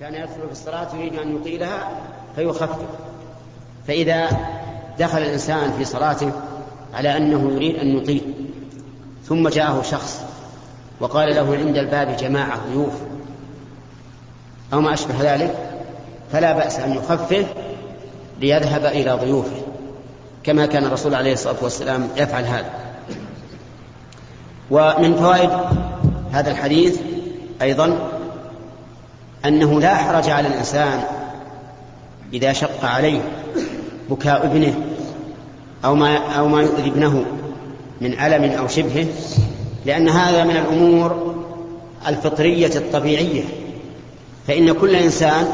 [0.00, 1.90] كان يدخل في الصلاة يريد أن يطيلها
[2.36, 2.86] فيخفف.
[3.86, 4.28] فإذا
[4.98, 6.32] دخل الإنسان في صلاته
[6.94, 8.22] على أنه يريد أن يطيل
[9.24, 10.20] ثم جاءه شخص
[11.00, 12.94] وقال له عند الباب جماعة ضيوف
[14.72, 15.54] أو ما أشبه ذلك
[16.32, 17.46] فلا بأس أن يخفف
[18.40, 19.62] ليذهب إلى ضيوفه
[20.44, 22.70] كما كان الرسول عليه الصلاة والسلام يفعل هذا.
[24.70, 25.50] ومن فوائد
[26.32, 27.00] هذا الحديث
[27.62, 28.15] أيضا
[29.46, 31.00] أنه لا حرج على الإنسان
[32.32, 33.20] إذا شق عليه
[34.10, 34.74] بكاء ابنه
[35.84, 37.24] أو ما أو ما يؤذي ابنه
[38.00, 39.06] من ألم أو شبهه
[39.86, 41.34] لأن هذا من الأمور
[42.06, 43.44] الفطرية الطبيعية.
[44.46, 45.48] فإن كل إنسان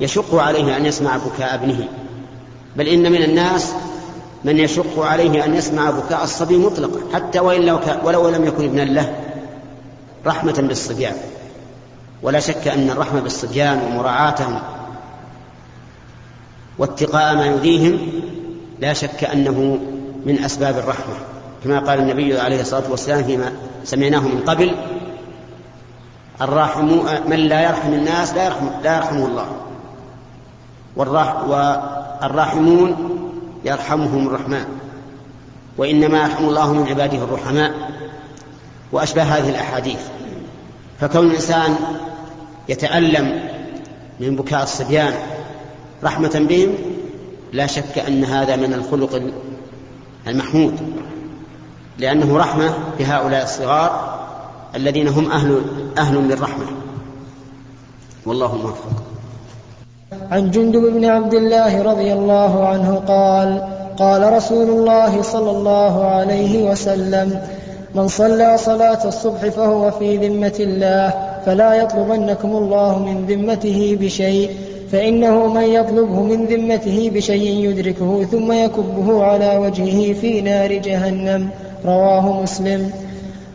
[0.00, 1.88] يشق عليه أن يسمع بكاء ابنه
[2.76, 3.72] بل إن من الناس
[4.44, 8.82] من يشق عليه أن يسمع بكاء الصبي مطلقا حتى وإن لو ولو لم يكن ابنا
[8.82, 9.14] له
[10.26, 11.14] رحمة بالصبيان.
[12.22, 14.58] ولا شك أن الرحمة بالصبيان ومراعاتهم
[16.78, 17.98] واتقاء ما يؤذيهم
[18.80, 19.78] لا شك أنه
[20.26, 21.14] من أسباب الرحمة.
[21.64, 23.52] كما قال النبي عليه الصلاة والسلام فيما
[23.84, 24.76] سمعناه من قبل
[26.40, 26.86] الراحم
[27.28, 29.46] من لا يرحم الناس لا يرحم لا يرحمه الله.
[32.22, 32.96] والراحمون
[33.64, 34.64] يرحمهم الرحمن
[35.78, 37.72] وإنما يرحم الله من عباده الرحماء.
[38.92, 40.00] وأشبه هذه الأحاديث.
[41.00, 41.76] فكون الإنسان
[42.70, 43.40] يتألم
[44.20, 45.12] من بكاء الصبيان
[46.04, 46.74] رحمة بهم
[47.52, 49.22] لا شك أن هذا من الخلق
[50.26, 50.74] المحمود
[51.98, 54.20] لأنه رحمة بهؤلاء الصغار
[54.76, 55.62] الذين هم أهل
[55.98, 56.64] أهل للرحمة.
[58.26, 59.02] والله موفق.
[60.30, 63.62] عن جندب بن عبد الله رضي الله عنه قال
[63.98, 67.40] قال رسول الله صلى الله عليه وسلم
[67.94, 74.50] من صلى صلاة الصبح فهو في ذمة الله فلا يطلبنكم الله من ذمته بشيء
[74.92, 81.48] فإنه من يطلبه من ذمته بشيء يدركه ثم يكبه على وجهه في نار جهنم.
[81.84, 82.90] رواه مسلم.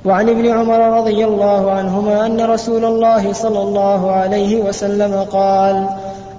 [0.06, 5.90] وعن ابن عمر رضي الله عنهما أن رسول الله صلى الله عليه وسلم قال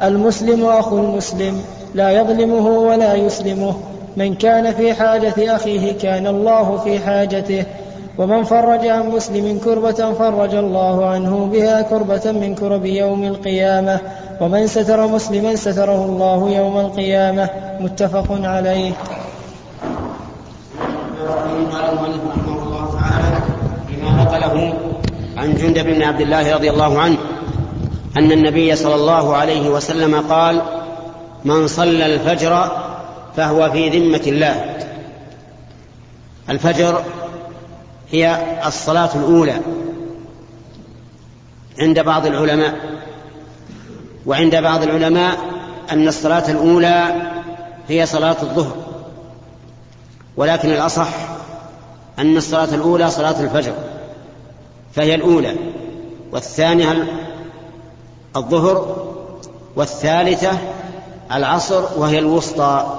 [0.02, 1.60] المسلم أخو المسلم
[1.94, 3.74] لا يظلمه ولا يسلمه
[4.16, 7.64] من كان في حاجة أخيه كان الله في حاجته
[8.18, 14.00] ومن فرج عن مسلم كربة فرج الله عنه بها كربة من كرب يوم القيامة.
[14.40, 17.50] ومن ستر مسلما ستره الله يوم القيامة.
[17.80, 18.92] متفق عليه.
[21.26, 23.38] رحمه الله تعالى
[23.88, 24.74] بما نقله
[25.36, 27.16] عن جندب بن عبد الله رضي الله عنه
[28.16, 30.62] أن النبي صلى الله عليه وسلم قال
[31.44, 32.70] من صلى الفجر
[33.36, 34.76] فهو في ذمة الله.
[36.50, 37.02] الفجر
[38.12, 39.60] هي الصلاة الأولى
[41.80, 42.74] عند بعض العلماء
[44.26, 45.38] وعند بعض العلماء
[45.90, 47.22] أن الصلاة الأولى
[47.88, 48.76] هي صلاة الظهر
[50.36, 51.08] ولكن الأصح
[52.18, 53.72] أن الصلاة الأولى صلاة الفجر
[54.94, 55.56] فهي الأولى
[56.32, 57.06] والثانية
[58.36, 59.06] الظهر
[59.76, 60.58] والثالثة
[61.32, 62.98] العصر وهي الوسطى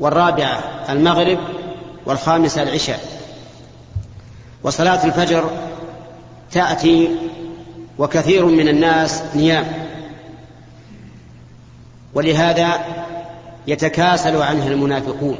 [0.00, 1.38] والرابعة المغرب
[2.06, 3.00] والخامسة العشاء.
[4.64, 5.50] وصلاة الفجر
[6.52, 7.16] تأتي
[7.98, 9.66] وكثير من الناس نيام.
[12.14, 12.78] ولهذا
[13.66, 15.38] يتكاسل عنها المنافقون.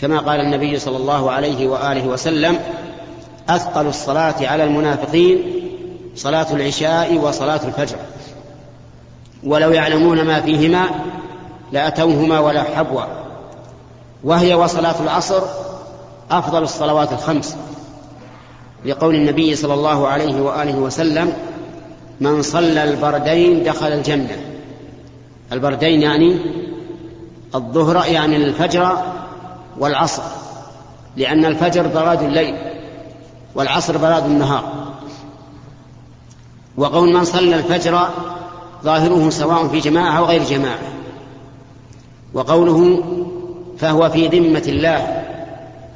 [0.00, 2.58] كما قال النبي صلى الله عليه وآله وسلم
[3.48, 5.42] أثقل الصلاة على المنافقين
[6.16, 7.96] صلاة العشاء وصلاة الفجر.
[9.44, 10.86] ولو يعلمون ما فيهما
[11.72, 13.02] لأتوهما ولا حبوا
[14.24, 15.42] وهي وصلاة العصر
[16.30, 17.56] أفضل الصلوات الخمس.
[18.86, 21.32] لقول النبي صلى الله عليه وآله وسلم
[22.20, 24.36] من صلى البردين دخل الجنة.
[25.52, 26.36] البردين يعني
[27.54, 28.98] الظهر يعني الفجر
[29.78, 30.22] والعصر
[31.16, 32.54] لأن الفجر براد الليل
[33.54, 34.86] والعصر براد النهار.
[36.76, 38.08] وقول من صلى الفجر
[38.84, 40.78] ظاهره سواء في جماعة أو غير جماعة.
[42.34, 43.02] وقوله
[43.78, 45.22] فهو في ذمة الله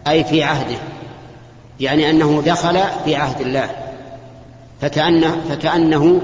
[0.08, 0.89] أي في عهده.
[1.81, 3.71] يعني أنه دخل في عهد الله
[4.81, 6.21] فكأنه, فكأنه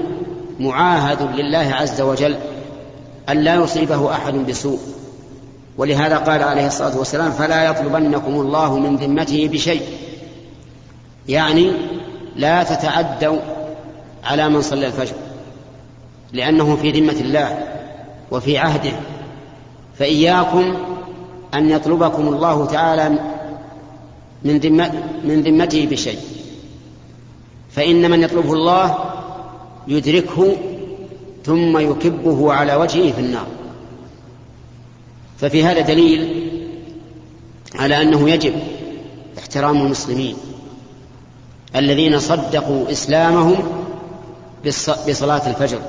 [0.59, 2.35] معاهد لله عز وجل
[3.29, 4.79] أن لا يصيبه أحد بسوء.
[5.77, 9.81] ولهذا قال عليه الصلاة والسلام فلا يطلبنكم الله من ذمته بشيء.
[11.27, 11.71] يعني
[12.35, 13.37] لا تتعدوا
[14.23, 15.15] على من صلى الفجر
[16.33, 17.59] لأنه في ذمة الله
[18.31, 18.93] وفي عهده.
[19.99, 20.73] فإياكم
[21.53, 23.36] أن يطلبكم الله تعالى
[24.43, 26.19] من ذمة من ذمته بشيء.
[27.71, 28.97] فإن من يطلبه الله
[29.87, 30.55] يدركه
[31.45, 33.47] ثم يكبه على وجهه في النار.
[35.37, 36.49] ففي هذا دليل
[37.75, 38.53] على أنه يجب
[39.37, 40.35] احترام المسلمين
[41.75, 43.55] الذين صدقوا إسلامهم
[45.07, 45.79] بصلاة الفجر.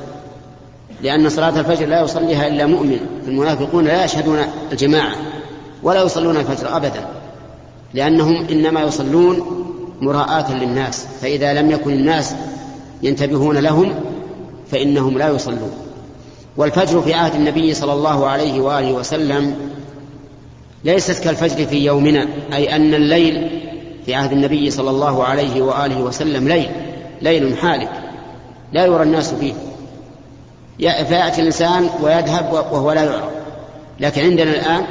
[1.02, 4.38] لأن صلاة الفجر لا يصليها إلا مؤمن المنافقون لا يشهدون
[4.72, 5.16] الجماعة
[5.82, 7.08] ولا يصلون الفجر ابدا.
[7.94, 9.64] لأنهم إنما يصلون
[10.00, 12.34] مراءة للناس فإذا لم يكن الناس
[13.02, 13.94] ينتبهون لهم
[14.70, 15.72] فإنهم لا يصلون.
[16.56, 19.54] والفجر في عهد النبي صلى الله عليه وآله وسلم
[20.84, 23.50] ليست كالفجر في يومنا أي أن الليل
[24.06, 26.70] في عهد النبي صلى الله عليه وآله وسلم ليل
[27.22, 27.90] ليل حالك
[28.72, 29.52] لا يرى الناس فيه.
[30.78, 33.32] فيأتي الإنسان ويذهب وهو لا يعرف
[34.00, 34.84] لكن عندنا الآن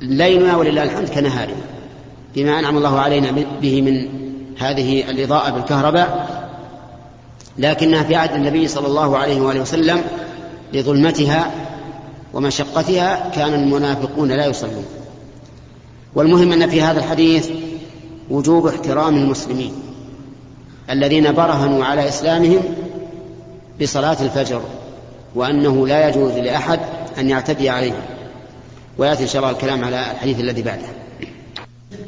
[0.00, 1.77] ليلنا ولله الحمد كنهارنا
[2.38, 4.08] بما أنعم الله علينا به من
[4.58, 6.28] هذه الإضاءة بالكهرباء
[7.58, 10.02] لكنها في عهد النبي صلى الله عليه وآله وسلم
[10.72, 11.50] لظلمتها
[12.34, 14.84] ومشقتها كان المنافقون لا يصلون.
[16.14, 17.50] والمهم أن في هذا الحديث
[18.30, 19.72] وجوب احترام المسلمين
[20.90, 22.60] الذين برهنوا على إسلامهم
[23.82, 24.62] بصلاة الفجر
[25.34, 26.80] وأنه لا يجوز لأحد
[27.18, 28.02] أن يعتدي عليهم.
[28.98, 31.07] ويأتي إن شاء الله الكلام على الحديث الذي بعده.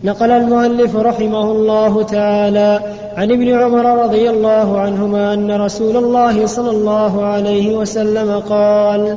[0.04, 2.80] نقل المؤلف رحمه الله تعالى
[3.16, 9.16] عن ابن عمر رضي الله عنهما أن رسول الله صلى الله عليه وسلم قال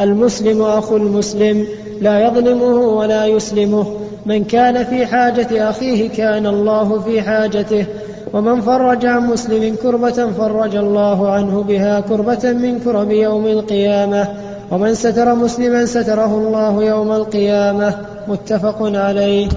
[0.00, 1.66] المسلم أخو المسلم
[2.00, 3.86] لا يظلمه ولا يسلمه
[4.26, 7.86] من كان في حاجة أخيه كان الله في حاجته
[8.32, 14.28] ومن فرج عن مسلم كربة فرج الله عنه بها كربة من كرب يوم القيامة
[14.70, 17.94] ومن ستر مسلما ستره الله يوم القيامة
[18.28, 19.48] متفق عليه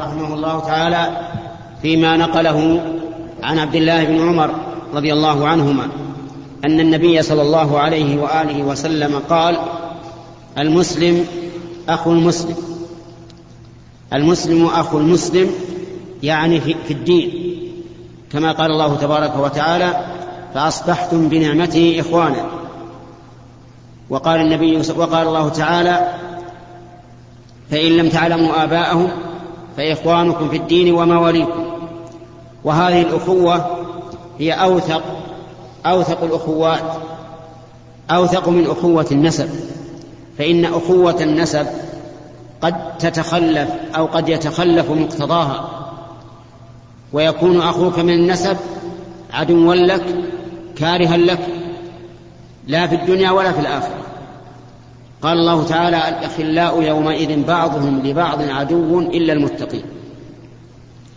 [0.00, 1.16] رحمه الله تعالى
[1.82, 2.80] فيما نقله
[3.42, 4.50] عن عبد الله بن عمر
[4.94, 5.88] رضي الله عنهما
[6.64, 9.56] أن النبي صلى الله عليه وآله وسلم قال
[10.58, 11.24] المسلم
[11.88, 12.56] اخو المسلم
[14.12, 15.50] المسلم اخو المسلم
[16.22, 17.56] يعني في الدين
[18.32, 20.04] كما قال الله تبارك وتعالى
[20.54, 22.46] فأصبحتم بنعمته إخوانا.
[24.10, 26.14] وقال النبي وقال الله تعالى
[27.70, 29.10] فإن لم تعلموا آباءهم
[29.76, 31.64] فإخوانكم في الدين ومواليكم.
[32.64, 33.66] وهذه الأخوة
[34.38, 35.02] هي أوثق
[35.86, 36.92] أوثق الأخوات
[38.10, 39.50] أوثق من أخوة النسب.
[40.38, 41.66] فإن أخوة النسب
[42.60, 45.68] قد تتخلف أو قد يتخلف مقتضاها.
[47.12, 48.56] ويكون أخوك من النسب
[49.32, 50.04] عدوا لك
[50.76, 51.46] كارها لك
[52.66, 53.96] لا في الدنيا ولا في الآخرة.
[55.26, 59.84] قال الله تعالى الأخلاء يومئذ بعضهم لبعض عدو إلا المتقين.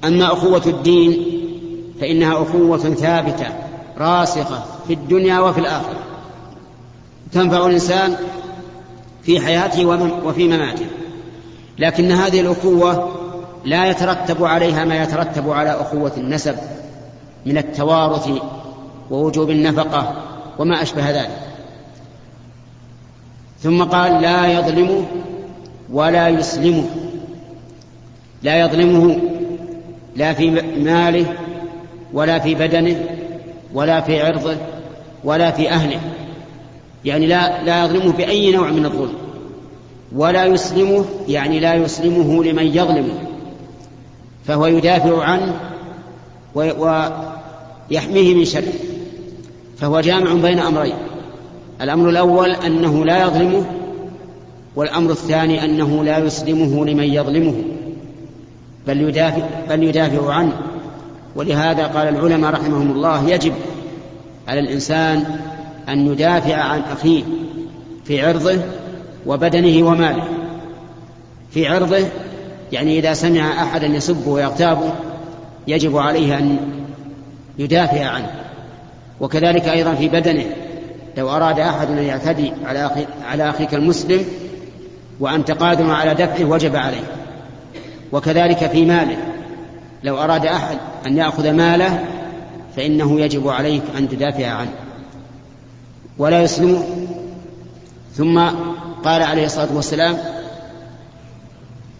[0.05, 1.25] أما أخوة الدين
[2.01, 3.47] فإنها أخوة ثابتة
[3.97, 5.99] راسخة في الدنيا وفي الآخرة.
[7.31, 8.15] تنفع الإنسان
[9.23, 9.85] في حياته
[10.25, 10.85] وفي مماته.
[11.79, 13.15] لكن هذه الأخوة
[13.65, 16.55] لا يترتب عليها ما يترتب على أخوة النسب
[17.45, 18.29] من التوارث
[19.11, 20.13] ووجوب النفقة
[20.59, 21.48] وما أشبه ذلك.
[23.63, 25.05] ثم قال لا يظلمه
[25.91, 26.85] ولا يسلمه.
[28.43, 29.19] لا يظلمه
[30.15, 31.25] لا في ماله
[32.13, 33.05] ولا في بدنه
[33.73, 34.55] ولا في عرضه
[35.23, 35.99] ولا في أهله.
[37.05, 39.13] يعني لا لا يظلمه بأي نوع من الظلم.
[40.15, 43.13] ولا يسلمه يعني لا يسلمه لمن يظلمه.
[44.45, 45.59] فهو يدافع عنه
[46.55, 48.73] ويحميه من شره
[49.77, 50.95] فهو جامع بين أمرين.
[51.81, 53.65] الأمر الأول أنه لا يظلمه
[54.75, 57.53] والأمر الثاني أنه لا يسلمه لمن يظلمه
[58.87, 60.53] بل يدافع بل يدافع عنه.
[61.35, 63.53] ولهذا قال العلماء رحمهم الله يجب
[64.47, 65.39] على الإنسان
[65.89, 67.23] أن يدافع عن أخيه
[68.05, 68.57] في عرضه
[69.25, 70.27] وبدنه وماله.
[71.51, 72.05] في عرضه
[72.71, 74.93] يعني إذا سمع أحدا يسبه ويغتابه
[75.67, 76.57] يجب عليه أن
[77.59, 78.31] يدافع عنه.
[79.19, 80.45] وكذلك أيضا في بدنه.
[81.19, 84.25] لو أراد أحد أن يعتدي على أخي على أخيك المسلم
[85.19, 87.03] وأنت قادر على دفعه وجب عليه.
[88.11, 89.17] وكذلك في ماله.
[90.03, 92.05] لو أراد أحد أن يأخذ ماله
[92.75, 94.71] فإنه يجب عليك أن تدافع عنه.
[96.17, 96.83] ولا يسلمه.
[98.13, 98.39] ثم
[99.03, 100.17] قال عليه الصلاة والسلام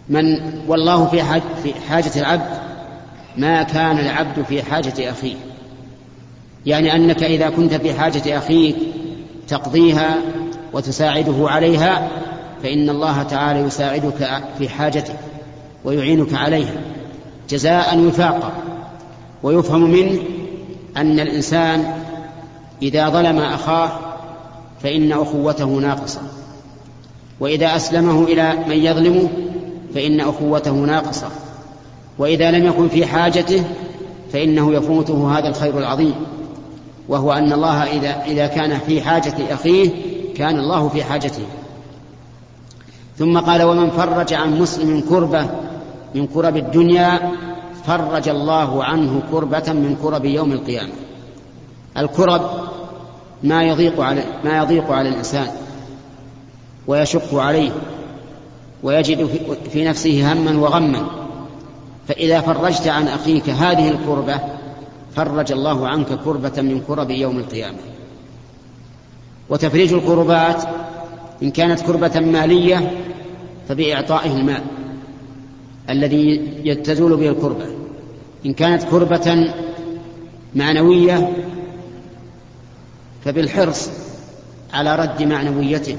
[0.08, 0.24] من
[0.68, 1.22] والله في
[1.62, 2.60] في حاجة العبد
[3.36, 5.36] ما كان العبد في حاجة أخيه.
[6.66, 8.76] يعني أنك إذا كنت في حاجة أخيك
[9.50, 10.16] تقضيها
[10.72, 12.08] وتساعده عليها
[12.62, 15.16] فإن الله تعالى يساعدك في حاجتك
[15.84, 16.80] ويعينك عليها
[17.48, 18.52] جزاء وفاقا.
[19.42, 20.18] ويفهم منه
[20.96, 21.94] أن الإنسان
[22.82, 23.90] إذا ظلم أخاه
[24.82, 26.20] فإن أخوته ناقصة.
[27.40, 29.28] وإذا أسلمه إلى من يظلمه
[29.94, 31.28] فإن أخوته ناقصة.
[32.18, 33.64] وإذا لم يكن في حاجته
[34.32, 36.14] فإنه يفوته هذا الخير العظيم.
[37.08, 39.90] وهو أن الله إذا إذا كان في حاجة أخيه
[40.34, 41.42] كان الله في حاجته.
[43.18, 45.50] ثم قال ومن فرج عن مسلم كربة
[46.14, 47.32] من كرب الدنيا
[47.84, 50.92] فرج الله عنه كربة من كرب يوم القيامة.
[51.96, 52.50] الكرب
[53.42, 55.46] ما يضيق على ما يضيق على الإنسان
[56.86, 57.70] ويشق عليه
[58.82, 59.28] ويجد
[59.72, 61.06] في نفسه هما وغما.
[62.08, 64.40] فإذا فرجت عن أخيك هذه الكربة
[65.16, 67.78] فرج الله عنك كربة من كرب يوم القيامة.
[69.48, 70.62] وتفريج الكربات
[71.42, 72.90] إن كانت كربة مالية
[73.68, 74.62] فبإعطائه المال
[75.90, 77.66] الذي تزول به الكربة.
[78.46, 79.54] إن كانت كربة
[80.54, 81.32] معنوية
[83.24, 83.90] فبالحرص
[84.72, 85.96] على رد معنويته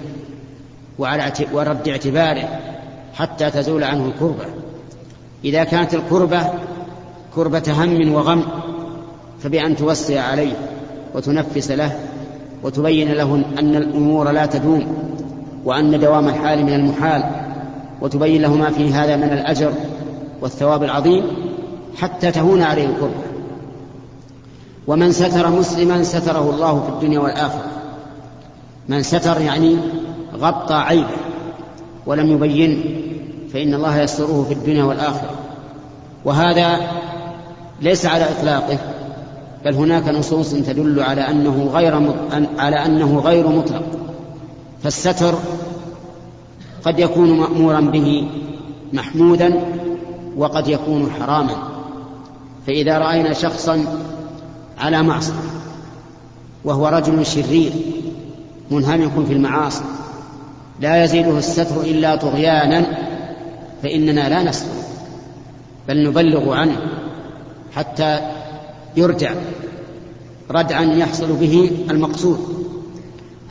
[1.00, 2.60] وعلى ورد اعتباره
[3.14, 4.46] حتى تزول عنه الكربة.
[5.46, 6.54] إذا كانت الكربة
[7.36, 8.61] كربة هم وغم
[9.44, 10.54] فبأن توسع عليه
[11.16, 12.00] وتنفس له
[12.64, 14.96] وتبين له أن الأمور لا تدوم
[15.66, 17.24] وأن دوام الحال من المحال
[18.02, 19.74] وتبين له ما في هذا من الأجر
[20.42, 21.24] والثواب العظيم
[21.98, 23.32] حتى تهون عليه الكربة
[24.88, 27.66] ومن ستر مسلما ستره الله في الدنيا والآخرة.
[28.90, 29.78] من ستر يعني
[30.38, 31.08] غطى عيبه
[32.06, 32.84] ولم يبينه
[33.54, 35.32] فإن الله يستره في الدنيا والآخرة.
[36.26, 36.80] وهذا
[37.82, 38.78] ليس على إطلاقه.
[39.66, 42.14] بل هناك نصوص تدل على أنه غير
[42.58, 43.84] على أنه غير مطلق.
[44.84, 45.36] فالستر
[46.86, 48.28] قد يكون مأمورا به
[48.94, 49.62] محمودا
[50.38, 51.56] وقد يكون حراما.
[52.68, 53.86] فإذا رأينا شخصا
[54.80, 55.34] على معصية
[56.66, 57.72] وهو رجل شرير
[58.72, 59.84] منهمك في المعاصي
[60.80, 62.86] لا يزيده الستر إلا طغيانا
[63.84, 64.72] فإننا لا نستر
[65.88, 66.78] بل نبلغ عنه
[67.76, 68.20] حتى
[68.98, 69.32] يرجع
[70.52, 72.40] ردعا يحصل به المقصود.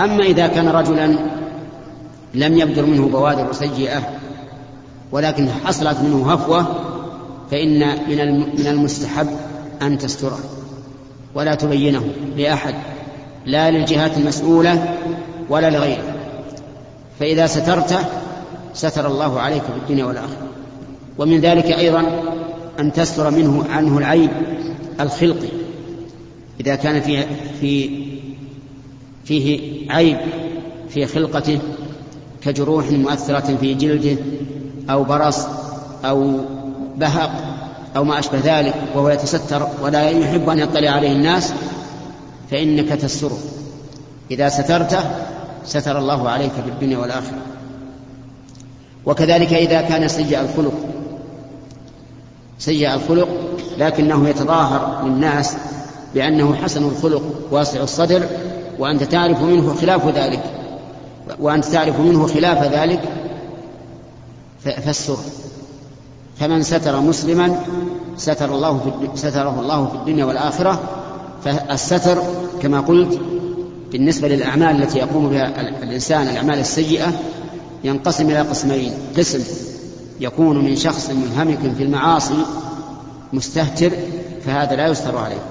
[0.00, 1.16] أما إذا كان رجلا
[2.34, 4.02] لم يبدر منه بوادر سيئة
[5.12, 6.66] ولكن حصلت منه هفوة
[7.50, 7.78] فإن
[8.58, 9.26] من المستحب
[9.82, 10.38] أن تستره
[11.34, 12.04] ولا تبينه
[12.36, 12.74] لأحد
[13.46, 14.94] لا للجهات المسؤولة
[15.48, 16.14] ولا لغيره.
[17.20, 17.98] فإذا سترته
[18.74, 20.46] ستر الله عليك في الدنيا والآخرة.
[21.18, 22.22] ومن ذلك أيضا
[22.80, 24.30] أن تستر منه عنه العيب
[25.00, 25.48] الخلقي
[26.60, 27.26] إذا كان فيه,
[27.60, 27.90] في
[29.24, 29.60] فيه
[29.92, 30.18] عيب
[30.88, 31.58] في خلقته
[32.42, 34.22] كجروح مؤثرة في جلده
[34.90, 35.46] أو برص
[36.04, 36.40] أو
[36.96, 37.30] بهق
[37.96, 41.52] أو ما أشبه ذلك وهو يتستر ولا يحب أن يطلع عليه الناس
[42.50, 43.38] فإنك تستره.
[44.30, 45.00] إذا سترته
[45.64, 47.38] ستر الله عليك في الدنيا والآخرة.
[49.06, 50.89] وكذلك إذا كان سيء الخلق
[52.60, 53.28] سيء الخلق
[53.78, 55.56] لكنه يتظاهر للناس
[56.14, 58.22] بأنه حسن الخلق واسع الصدر
[58.78, 60.42] وأنت تعرف منه خلاف ذلك
[61.40, 63.00] وأنت تعرف منه خلاف ذلك
[64.64, 65.18] فالسر
[66.38, 67.56] فمن ستر مسلما
[68.16, 70.80] ستر الله في ستره الله في الدنيا والآخرة
[71.44, 72.22] فالستر
[72.62, 73.20] كما قلت
[73.92, 77.12] بالنسبة للأعمال التي يقوم بها الإنسان الأعمال السيئة
[77.84, 79.44] ينقسم إلى قسمين قسم
[80.20, 82.44] يكون من شخص منهمك في المعاصي
[83.32, 83.90] مستهتر
[84.46, 85.42] فهذا لا يستر عليه.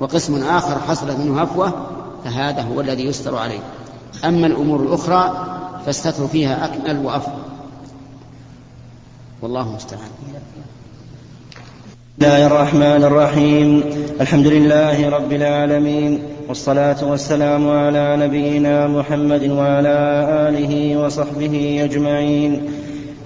[0.00, 1.72] وقسم آخر حصلت منه هفوة
[2.24, 3.60] فهذا هو الذي يستر عليه.
[4.24, 5.46] أما الأمور الأخرى
[5.86, 7.42] فالستر فيها أكمل وأفضل.
[9.42, 10.08] والله المستعان.
[12.18, 13.84] بسم الله الرحمن الرحيم.
[14.20, 22.73] الحمد لله رب العالمين والصلاة والسلام على نبينا محمد وعلى آله وصحبه أجمعين.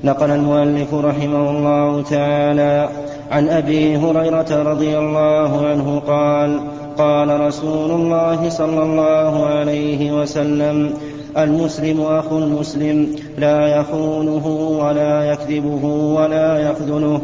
[0.04, 2.88] نقل المؤلف رحمه الله تعالى
[3.30, 6.60] عن أبي هريرة رضي الله عنه قال
[6.98, 10.94] قال رسول الله صلى الله عليه وسلم
[11.38, 14.46] المسلم أخو المسلم لا يخونه
[14.82, 17.20] ولا يكذبه ولا يخذله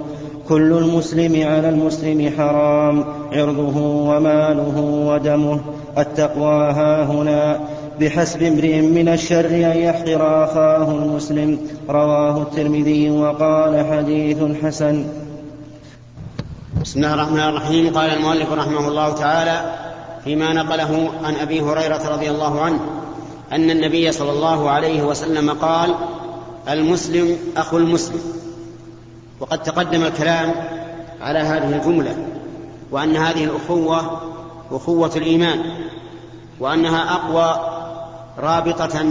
[0.49, 5.61] كل المسلم على المسلم حرام عرضه وماله ودمه
[5.99, 7.61] التقوى ها هنا.
[8.01, 11.59] بحسب امرئ من الشر أن يحقر أخاه المسلم.
[11.89, 15.07] رواه الترمذي وقال حديث حسن.
[16.83, 17.95] بسم الله الرحمن الرحيم.
[17.95, 19.73] قال المؤلف رحمه الله تعالى
[20.25, 22.81] فيما نقله عن أبي هريرة رضي الله عنه
[23.53, 25.95] أن النبي صلى الله عليه وسلم قال
[26.69, 28.21] المسلم أخو المسلم.
[29.41, 30.55] وقد تقدم الكلام
[31.21, 32.17] على هذه الجملة
[32.91, 34.21] وأن هذه الأخوة
[34.71, 35.61] أخوة الإيمان
[36.61, 37.74] وأنها أقوى
[38.39, 39.05] رابطة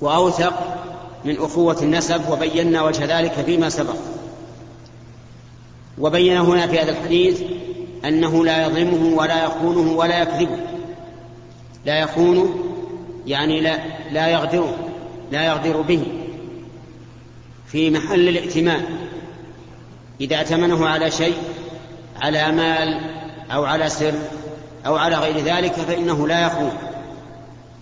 [0.00, 0.80] وأوثق
[1.24, 3.96] من أخوة النسب وبينا وجه ذلك فيما سبق.
[5.98, 7.42] وبين هنا في هذا الحديث
[8.04, 10.58] أنه لا يظلمه ولا يخونه ولا يكذبه.
[11.84, 12.54] لا يخونه
[13.26, 13.78] يعني لا,
[14.10, 14.76] لا يغدره
[15.32, 16.02] لا يغدر به.
[17.66, 18.84] في محل الائتمان
[20.20, 21.36] إذا ائتمنه على شيء
[22.20, 23.00] على مال
[23.50, 24.14] أو على سر
[24.86, 26.89] أو على غير ذلك فإنه لا يخون.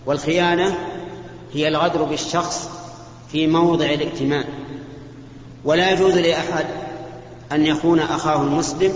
[0.09, 0.75] والخيانة
[1.53, 2.69] هي الغدر بالشخص
[3.31, 4.43] في موضع الائتمان
[5.65, 6.65] ولا يجوز لأحد
[7.51, 8.93] أن يخون أخاه المسلم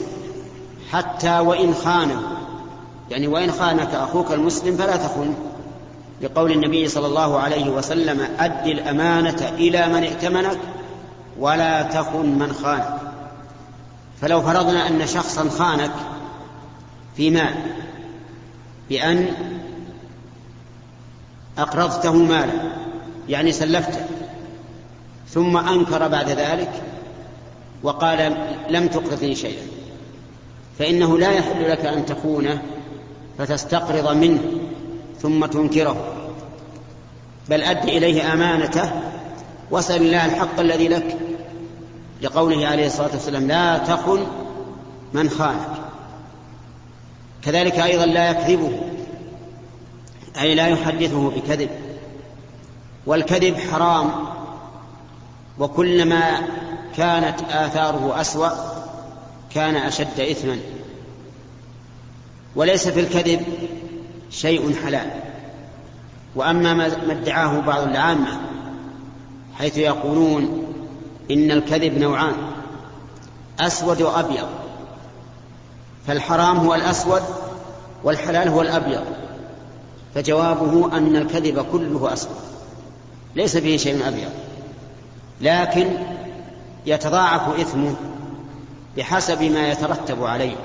[0.92, 2.22] حتى وإن خانه.
[3.12, 5.34] يعني وإن خانك أخوك المسلم فلا تخن.
[6.22, 10.60] لقول النبي صلى الله عليه وسلم أد الأمانة إلى من ائتمنك
[11.40, 13.00] ولا تخن من خانك.
[14.22, 15.92] فلو فرضنا أن شخصا خانك
[17.18, 17.56] في مال
[18.90, 19.28] بأن
[21.58, 22.54] أقرضته مالا
[23.30, 24.06] يعني سلفته.
[25.30, 26.72] ثم أنكر بعد ذلك
[27.84, 28.38] وقال
[28.70, 29.64] لم تقرضني شيئا.
[30.80, 32.62] فإنه لا يحل لك أن تخونه
[33.38, 34.40] فتستقرض منه
[35.22, 36.28] ثم تنكره.
[37.50, 38.92] بل أد إليه أمانته
[39.72, 41.18] واسأل الله الحق الذي لك.
[42.22, 44.28] لقوله عليه الصلاة والسلام لا تخن
[45.14, 45.70] من خانك.
[47.44, 48.72] كذلك أيضا لا يكذبه.
[50.42, 51.70] أي لا يحدثه بكذب.
[53.06, 54.12] والكذب حرام
[55.60, 56.42] وكلما
[56.98, 58.50] كانت آثاره أسوأ
[59.54, 60.60] كان أشد إثما.
[62.56, 63.46] وليس في الكذب
[64.32, 65.10] شيء حلال.
[66.36, 68.40] وأما ما ادعاه بعض العامة
[69.58, 70.74] حيث يقولون
[71.32, 72.36] إن الكذب نوعان
[73.60, 74.48] أسود وأبيض.
[76.08, 77.22] فالحرام هو الأسود
[78.04, 79.23] والحلال هو الأبيض.
[80.16, 82.36] فجوابه أن الكذب كله أسود
[83.36, 84.30] ليس فيه شيء أبيض.
[85.42, 85.88] لكن
[86.86, 87.96] يتضاعف إثمه
[88.98, 90.56] بحسب ما يترتب عليه.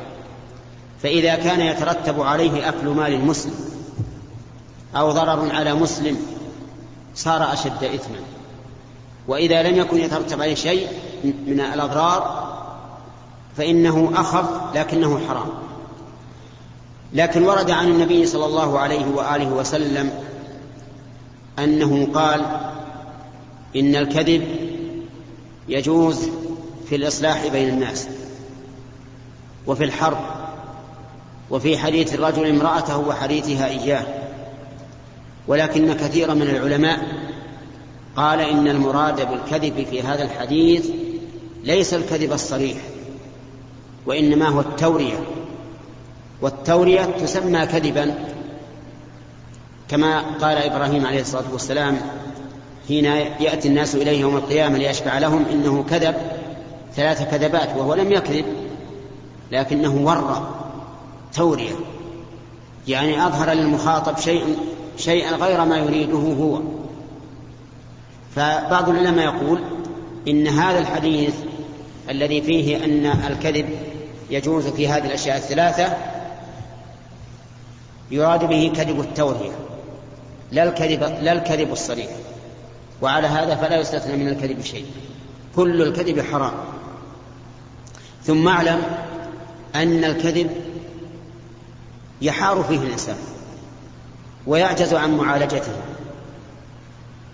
[1.02, 3.54] فإذا كان يترتب عليه أكل مال المسلم
[4.96, 6.16] أو ضرر على مسلم
[7.14, 8.18] صار أشد إثما.
[9.28, 10.88] وإذا لم يكن يترتب عليه شيء
[11.24, 12.48] من الأضرار
[13.56, 15.67] فإنه أخف لكنه حرام.
[17.12, 20.10] لكن ورد عن النبي صلى الله عليه وآله وسلم
[21.58, 22.46] أنه قال
[23.76, 24.44] إن الكذب
[25.68, 26.28] يجوز
[26.88, 28.08] في الإصلاح بين الناس
[29.66, 30.18] وفي الحرب
[31.50, 34.06] وفي حديث الرجل امرأته وحديثها إياه
[35.48, 36.98] ولكن كثيرا من العلماء
[38.16, 40.90] قال إن المراد بالكذب في هذا الحديث
[41.64, 42.76] ليس الكذب الصريح
[44.06, 45.18] وإنما هو التورية.
[46.42, 48.14] والتورية تسمى كذبا
[49.88, 52.00] كما قال إبراهيم عليه الصلاة والسلام
[52.88, 53.04] حين
[53.40, 56.14] يأتي الناس إليه يوم القيامة ليشفع لهم إنه كذب
[56.96, 58.44] ثلاث كذبات وهو لم يكذب
[59.52, 60.54] لكنه ورى
[61.34, 61.74] تورية
[62.88, 64.56] يعني أظهر للمخاطب شيء
[64.96, 66.60] شيئا غير ما يريده هو.
[68.36, 69.60] فبعض العلماء يقول
[70.28, 71.34] إن هذا الحديث
[72.10, 73.68] الذي فيه أن الكذب
[74.30, 75.96] يجوز في هذه الأشياء الثلاثة
[78.10, 79.52] يراد به كذب التورية
[80.52, 82.08] لا الكذب لا الكذب الصريح.
[83.02, 84.86] وعلى هذا فلا يستثنى من الكذب شيء.
[85.56, 86.52] كل الكذب حرام.
[88.22, 88.82] ثم اعلم
[89.74, 90.50] أن الكذب
[92.22, 93.16] يحار فيه الإنسان
[94.46, 95.72] ويعجز عن معالجته.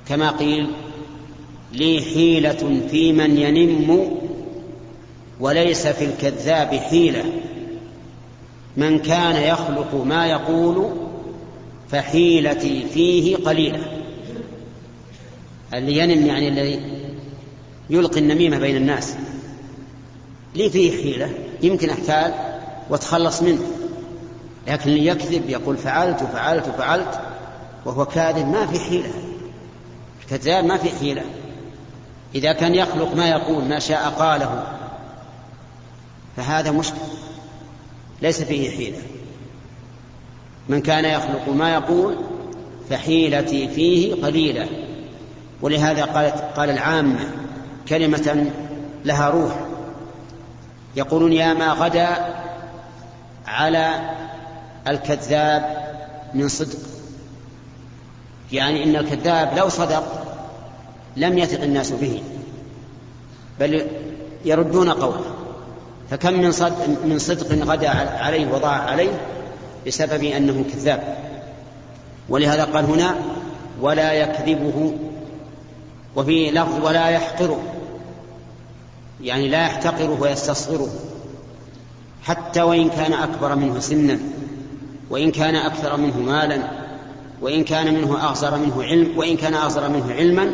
[0.08, 0.70] كما قيل
[1.72, 4.18] لي حيلة في من ينم
[5.40, 7.24] وليس في الكذاب حيلة.
[8.76, 10.90] من كان يخلق ما يقول
[11.90, 14.02] فحيلتي فيه قليلة.
[15.74, 16.80] اللي ينم يعني الذي
[17.90, 19.16] يلقي النميمة بين الناس.
[20.54, 21.30] لي فيه حيلة؟
[21.62, 22.34] يمكن أحتال
[22.90, 23.66] واتخلص منه.
[24.66, 27.20] لكن اللي يكذب يقول فعلت وفعلت وفعلت
[27.84, 29.10] وهو كاذب ما في حيلة.
[30.22, 31.22] الكذاب ما في حيلة.
[32.34, 34.66] إذا كان يخلق ما يقول ما شاء قاله
[36.36, 36.96] فهذا مشكل
[38.22, 38.98] ليس فيه حيلة.
[40.68, 42.16] من كان يخلق ما يقول
[42.90, 44.68] فحيلتي فيه قليلة.
[45.62, 47.20] ولهذا قالت قال العامة
[47.88, 48.50] كلمة
[49.04, 49.66] لها روح.
[50.96, 52.34] يقولون يا ما غدا
[53.46, 54.10] على
[54.88, 55.84] الكذاب
[56.34, 56.78] من صدق.
[58.52, 60.04] يعني إن الكذاب لو صدق
[61.16, 62.22] لم يثق الناس به.
[63.60, 63.86] بل
[64.44, 65.33] يردون قوله.
[66.10, 67.88] فكم من صدق, من صدق غدا
[68.18, 69.20] عليه وضاع عليه
[69.86, 71.16] بسبب أنه كذاب.
[72.28, 73.14] ولهذا قال هنا
[73.80, 74.94] ولا يكذبه
[76.16, 77.62] وفي لفظ ولا يحقره
[79.20, 80.88] يعني لا يحتقره ويستصغره
[82.22, 84.18] حتى وإن كان أكبر منه سنا
[85.10, 86.58] وإن كان أكثر منه مالا
[87.40, 90.50] وإن كان منه أغزر منه علم وإن كان أغزر منه علما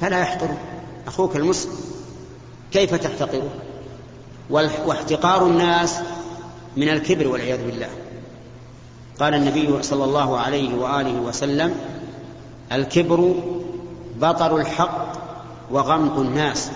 [0.00, 0.58] فلا يحقره.
[1.06, 1.72] أخوك المسلم
[2.72, 3.50] كيف تحتقره؟
[4.50, 6.00] واحتقار الناس
[6.76, 7.88] من الكبر والعياذ بالله.
[9.20, 11.74] قال النبي صلى الله عليه وآله وسلم
[12.72, 13.34] الكبر
[14.20, 15.12] بطر الحق
[15.70, 16.70] وغمط الناس.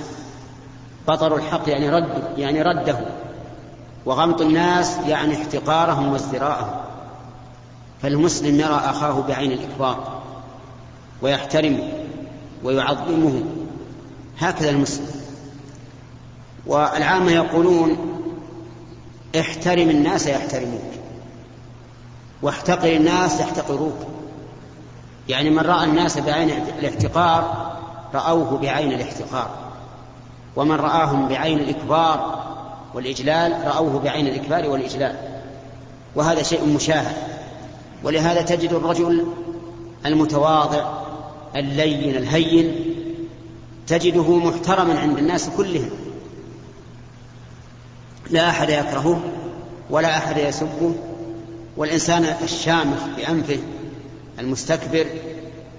[1.09, 2.99] بطر الحق يعني رد يعني رده.
[4.07, 6.81] وغمط الناس يعني احتقارهم وازدراءهم.
[8.03, 10.23] فالمسلم يرى أخاه بعين الاكبار
[11.23, 11.93] ويحترمه
[12.65, 13.43] ويعظمه.
[14.39, 15.26] هكذا المسلم.
[16.67, 17.97] والعامة يقولون
[19.41, 20.81] احترم الناس يحترموك
[22.43, 23.97] واحتقر الناس يحتقروك.
[25.29, 27.73] يعني من رأى الناس بعين الاحتقار
[28.15, 29.51] رأوه بعين الاحتقار
[30.57, 32.45] ومن رآهم بعين الإكبار
[32.95, 35.17] والإجلال رأوه بعين الإكبار والإجلال
[36.15, 37.17] وهذا شيء مشاهد.
[38.05, 39.27] ولهذا تجد الرجل
[40.07, 40.93] المتواضع
[41.57, 42.95] اللين الهين
[43.87, 45.91] تجده محترما عند الناس كلهم.
[48.31, 49.21] لا أحد يكرهه
[49.91, 50.95] ولا أحد يسبه
[51.77, 53.59] والإنسان الشامخ بأنفه
[54.39, 55.07] المستكبر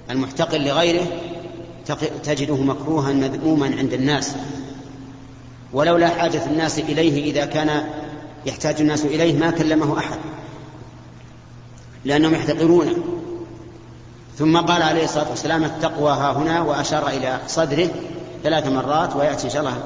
[0.10, 1.08] المحتقر لغيره
[2.24, 4.36] تجده مكروها مذموما عند الناس.
[5.74, 7.84] ولولا حاجة الناس إليه إذا كان
[8.46, 10.18] يحتاج الناس إليه ما كلمه أحد
[12.06, 12.96] لأنهم يحتقرونه.
[14.38, 17.90] ثم قال عليه الصلاة والسلام التقوى ها هنا وأشار إلى صدره
[18.44, 19.84] ثلاث مرات ويأتي إن شاء الله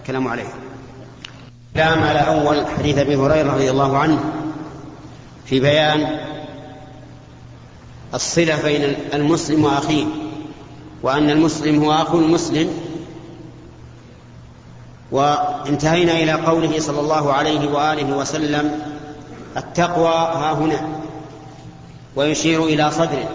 [0.00, 0.48] الكلام عليه.
[1.74, 4.24] كلام على أول حديث أبي هريرة رضي الله عنه
[5.44, 6.20] في بيان
[8.14, 10.04] الصلة بين المسلم وأخيه
[11.02, 12.70] وأن المسلم هو أخو المسلم
[15.10, 18.80] وانتهينا إلى قوله صلى الله عليه وآله وسلم
[19.56, 20.88] التقوى ها هنا
[22.16, 23.28] ويشير إلى صدره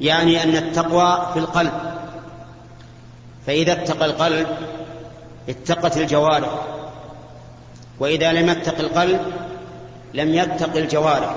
[0.00, 1.72] يعني أن التقوى في القلب
[3.46, 4.46] فإذا اتقى القلب
[5.48, 6.75] اتقت الجوارح.
[8.00, 9.20] وإذا لم يتق القلب
[10.14, 11.34] لم يتق الجوارح.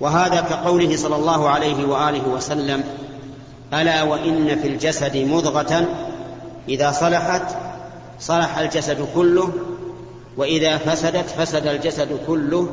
[0.00, 2.84] وهذا كقوله صلى الله عليه وآله وسلم
[3.74, 5.88] ألا وإن في الجسد مضغة
[6.68, 7.42] إذا صلحت
[8.20, 9.52] صلح الجسد كله
[10.36, 12.70] وإذا فسدت فسد الجسد كله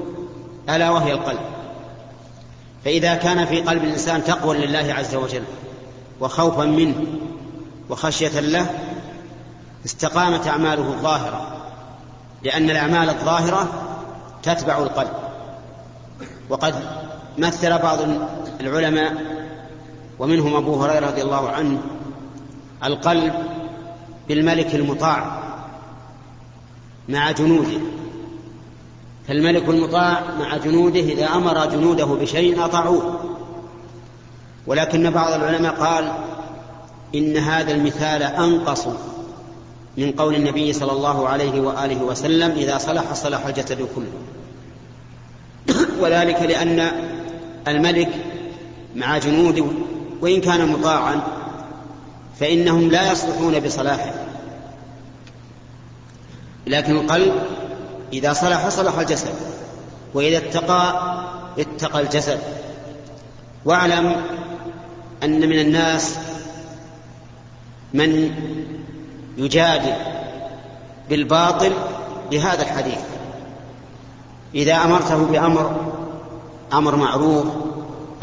[0.69, 1.39] ألا وهي القلب.
[2.85, 5.43] فإذا كان في قلب الإنسان تقوى لله عز وجل
[6.21, 6.95] وخوفا منه
[7.89, 8.65] وخشية له
[9.85, 11.58] استقامت أعماله الظاهرة.
[12.43, 13.67] لأن الأعمال الظاهرة
[14.43, 15.11] تتبع القلب.
[16.49, 16.75] وقد
[17.37, 17.99] مثل بعض
[18.61, 19.13] العلماء
[20.19, 21.79] ومنهم أبو هريرة رضي الله عنه
[22.83, 23.33] القلب
[24.27, 25.39] بالملك المطاع
[27.09, 27.79] مع جنوده.
[29.27, 33.19] فالملك المطاع مع جنوده إذا أمر جنوده بشيء أطاعوه.
[34.67, 36.11] ولكن بعض العلماء قال
[37.15, 38.87] إن هذا المثال أنقص
[39.99, 44.11] من قول النبي صلى الله عليه وآله وسلم إذا صلح صلح الجسد كله.
[46.01, 46.91] وذلك لأن
[47.67, 48.09] الملك
[48.95, 49.65] مع جنوده
[50.21, 51.21] وإن كان مطاعا
[52.39, 54.13] فإنهم لا يصلحون بصلاحه.
[56.67, 57.33] لكن القلب
[58.13, 59.33] إذا صلح صلح الجسد
[60.13, 61.01] وإذا اتقى
[61.59, 62.39] اتقى الجسد.
[63.65, 64.15] واعلم
[65.23, 66.15] أن من الناس
[67.93, 68.31] من
[69.39, 69.93] يجادل
[71.09, 71.73] بالباطل
[72.31, 72.99] بهذا الحديث.
[74.55, 75.75] إذا أمرته بأمر
[76.73, 77.45] أمر معروف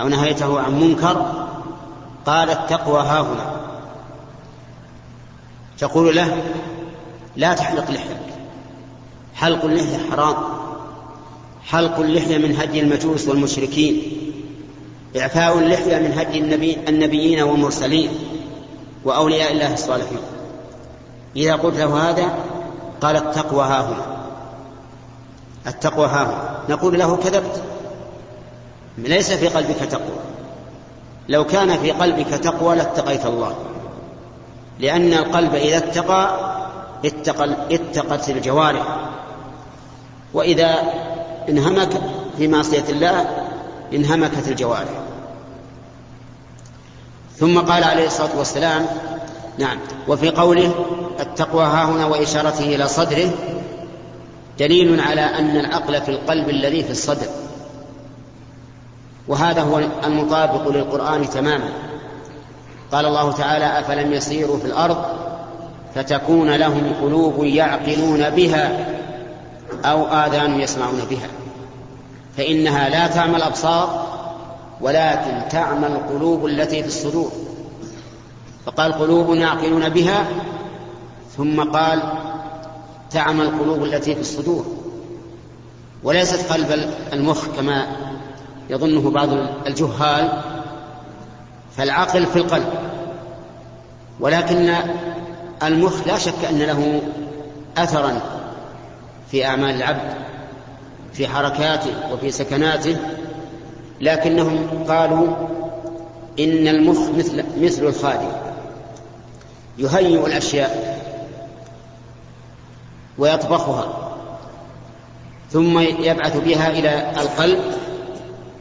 [0.01, 1.47] أو نهيته عن منكر
[2.27, 3.57] قال التقوى ها هنا.
[5.79, 6.43] تقول له
[7.37, 8.17] لا تحلق لحيك
[9.35, 10.37] حلق اللحية حرام.
[11.65, 14.03] حلق اللحية من هدي المجوس والمشركين.
[15.17, 18.11] إعفاء اللحية من هدي النبي النبيين والمرسلين.
[19.05, 20.19] وأولياء الله الصالحين.
[21.37, 22.35] إذا قلت له هذا
[23.01, 24.07] قال التقوى ها هنا.
[25.67, 26.75] التقوى ها هنا.
[26.75, 27.63] نقول له كذبت.
[28.99, 30.17] ليس في قلبك تقوى.
[31.29, 33.55] لو كان في قلبك تقوى لاتقيت الله.
[34.79, 36.39] لأن القلب إذا اتقى
[37.05, 38.97] اتقى اتقت الجوارح.
[40.35, 40.75] وإذا
[41.49, 42.01] انهمك
[42.39, 43.47] في معصية الله
[43.93, 45.01] انهمكت الجوارح.
[47.37, 48.87] ثم قال عليه الصلاة والسلام
[49.59, 49.79] نعم.
[50.09, 50.75] وفي قوله
[51.21, 53.31] التقوى ها هنا وإشارته إلى صدره
[54.59, 57.27] دليل على أن العقل في القلب الذي في الصدر.
[59.29, 61.69] وهذا هو المطابق للقرآن تماما.
[62.93, 65.05] قال الله تعالى أفلم يسيروا في الأرض
[65.95, 68.87] فتكون لهم قلوب يعقلون بها
[69.85, 71.29] أو آذان يسمعون بها.
[72.37, 74.07] فإنها لا تعمى الأبصار
[74.81, 77.46] ولكن تعمى القلوب التي في الصدور.
[78.67, 80.27] فقال قلوب يعقلون بها
[81.37, 82.03] ثم قال
[83.11, 84.67] تعمى القلوب التي في الصدور.
[86.03, 87.87] وليست قلب المخ كما
[88.71, 89.29] يظنه بعض
[89.67, 90.43] الجهال
[91.77, 92.69] فالعقل في القلب.
[94.21, 94.75] ولكن
[95.63, 97.03] المخ لا شك أن له
[97.77, 98.21] اثرا
[99.31, 100.15] في أعمال العبد
[101.13, 102.97] في حركاته وفي سكناته.
[104.01, 105.27] لكنهم قالوا
[106.39, 108.46] إن المخ مثل مثل الخادم.
[109.79, 110.97] يهيئ الأشياء
[113.19, 114.13] ويطبخها
[115.51, 117.61] ثم يبعث بها إلى القلب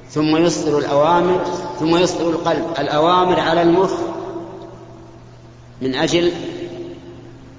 [0.10, 1.46] ثم يصدر الأوامر
[1.80, 2.66] ثم يصدر القلب.
[2.80, 3.92] الأوامر على المخ
[5.82, 6.32] من أجل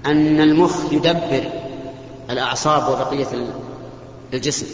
[0.05, 1.43] أن المخ يدبر
[2.29, 3.27] الأعصاب وبقية
[4.33, 4.65] الجسم.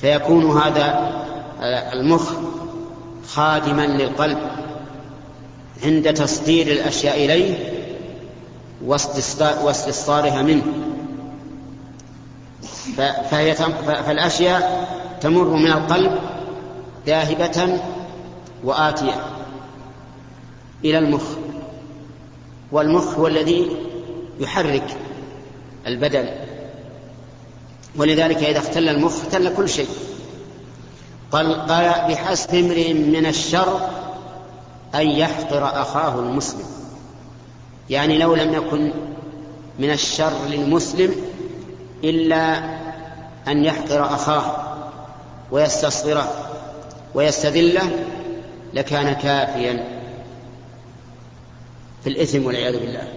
[0.00, 1.12] فيكون هذا
[1.92, 2.32] المخ
[3.28, 4.38] خادما للقلب.
[5.82, 7.74] عند تصدير الأشياء إليه
[9.64, 10.62] واستصدارها منه.
[13.30, 13.54] فهي
[13.86, 14.88] فالأشياء
[15.20, 16.18] تمر من القلب
[17.06, 17.80] ذاهبة
[18.64, 19.24] وآتية
[20.84, 21.22] إلى المخ.
[22.72, 23.76] والمخ هو الذي
[24.40, 24.96] يحرك
[25.86, 26.28] البدن.
[27.96, 29.88] ولذلك إذا اختل المخ اختل كل شيء.
[31.32, 31.66] قال
[32.08, 33.80] بحسب امرئ من الشر
[34.94, 36.66] أن يحقر أخاه المسلم.
[37.90, 38.92] يعني لو لم يكن
[39.78, 41.14] من الشر للمسلم
[42.04, 42.58] إلا
[43.48, 44.56] أن يحقر أخاه
[45.50, 46.28] ويستصغره
[47.14, 47.90] ويستذله
[48.74, 49.84] لكان كافيا
[52.04, 53.08] في الإثم والعياذ بالله.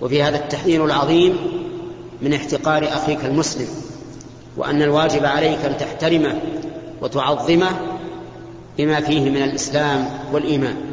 [0.00, 1.36] وفي هذا التحذير العظيم
[2.22, 3.68] من احتقار أخيك المسلم
[4.56, 6.40] وأن الواجب عليك أن تحترمه
[7.02, 7.70] وتعظمه
[8.78, 10.89] بما فيه من الإسلام والإيمان.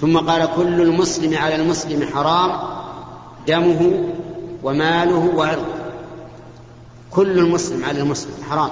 [0.00, 2.52] ثم قال كل المسلم على المسلم حرام
[3.46, 4.08] دمه
[4.62, 5.74] وماله وعرضه.
[7.10, 8.70] كل المسلم على المسلم حرام.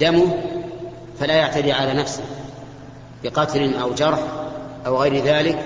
[0.00, 0.38] دمه
[1.18, 2.22] فلا يعتدي على نفسه
[3.24, 4.18] بقتل أو جرح
[4.86, 5.64] أو غير ذلك.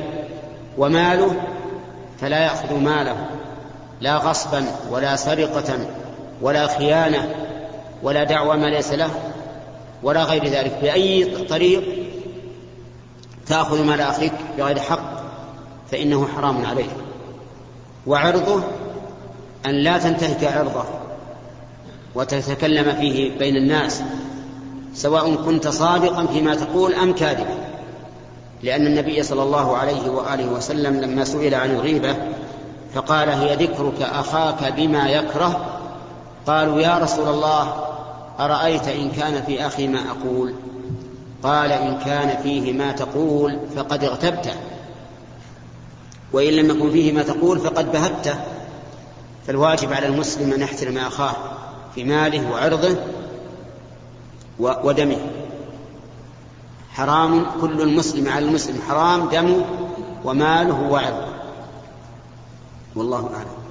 [0.79, 1.37] وماله
[2.21, 3.27] فلا يأخذ ماله.
[4.01, 5.79] لا غصبا ولا سرقة
[6.43, 7.35] ولا خيانة
[8.03, 9.11] ولا دعوى ما ليس له
[10.03, 10.79] ولا غير ذلك.
[10.83, 12.08] بأي طريق
[13.49, 15.23] تأخذ مال أخيك بغير حق
[15.91, 16.91] فإنه حرام عليك.
[18.07, 18.63] وعرضه
[19.67, 20.85] أن لا تنتهك عرضه
[22.15, 24.03] وتتكلم فيه بين الناس
[24.95, 27.69] سواء كنت صادقا فيما تقول أم كاذبا.
[28.63, 32.17] لأن النبي صلى الله عليه وآله وسلم لما سئل عن الغيبة
[32.95, 35.67] فقال هي ذكرك أخاك بما يكره؟
[36.47, 37.75] قالوا يا رسول الله
[38.41, 40.55] أرأيت إن كان في أخي ما أقول؟
[41.43, 44.55] قال إن كان فيه ما تقول فقد اغتبته.
[46.33, 48.41] وإن لم يكن فيه ما تقول فقد بهته.
[49.47, 51.35] فالواجب على المسلم أن يحترم أخاه
[51.95, 52.97] في ماله وعرضه
[54.59, 55.19] ودمه.
[56.91, 59.65] حرام كل المسلم على المسلم حرام دمه
[60.25, 61.29] وماله وعرضه.
[62.97, 63.68] والله أعلم.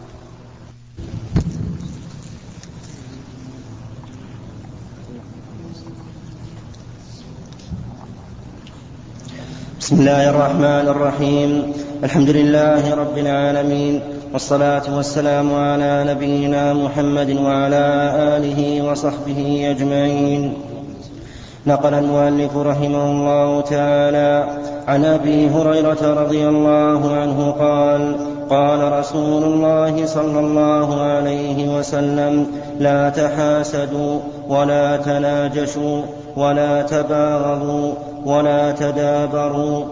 [9.88, 11.74] بسم الله الرحمن الرحيم.
[12.04, 14.02] الحمد لله رب العالمين
[14.34, 17.86] والصلاة والسلام على نبينا محمد وعلى
[18.36, 20.54] آله وصحبه أجمعين.
[21.68, 24.48] نقل المؤلف رحمه الله تعالى
[24.88, 28.16] عن أبي هريرة رضي الله عنه قال
[28.50, 32.48] قال رسول الله صلى الله عليه وسلم
[32.80, 34.20] لا تحاسدوا
[34.50, 36.02] ولا تناجشوا
[36.36, 37.92] ولا تباغضوا
[38.28, 39.84] ولا تدابروا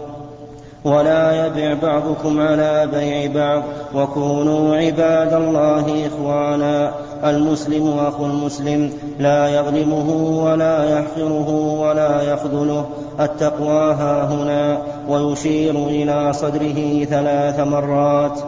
[0.84, 3.62] ولا يبع بعضكم على بيع بعض
[3.94, 6.92] وكونوا عباد الله إخوانا
[7.24, 10.10] المسلم أخو المسلم لا يظلمه
[10.44, 12.86] ولا يحقره ولا يخذله
[13.20, 18.38] التقوى ها هنا ويشير إلى صدره ثلاث مرات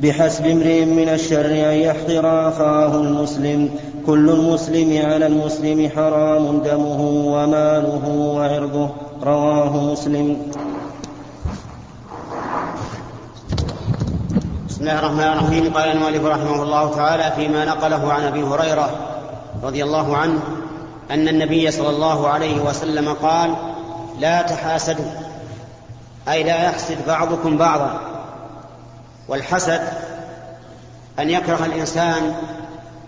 [0.00, 3.70] بحسب امرئ من الشر أن يحقر أخاه المسلم.
[4.06, 8.88] كل المسلم على المسلم حرام دمه وماله وعرضه.
[9.22, 10.52] رواه مسلم.
[14.68, 15.72] بسم الله الرحمن الرحيم.
[15.74, 18.90] قال المؤلف رحمه الله تعالى فيما نقله عن أبي هريرة
[19.62, 20.40] رضي الله عنه
[21.10, 23.54] أن النبي صلى الله عليه وسلم قال
[24.20, 25.10] لا تحاسدوا
[26.28, 28.15] أي لا يحسد بعضكم بعضا.
[29.28, 29.80] والحسد
[31.18, 32.34] أن يكره الإنسان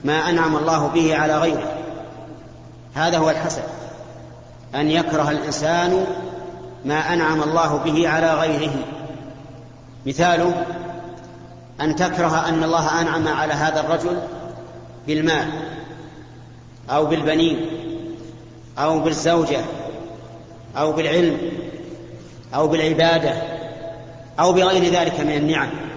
[0.04, 1.72] ما أنعم الله به على غيره.
[2.94, 3.62] هذا هو الحسد.
[4.74, 6.06] أن يكره الإنسان
[6.84, 8.74] ما أنعم الله به على غيره.
[10.06, 10.64] مثاله
[11.80, 14.18] أن تكره أن الله أنعم على هذا الرجل
[15.06, 15.48] بالمال
[16.90, 17.66] أو بالبنين
[18.78, 19.60] أو بالزوجة
[20.76, 21.38] أو بالعلم
[22.54, 23.34] أو بالعبادة
[24.40, 25.87] أو بغير ذلك من النعم.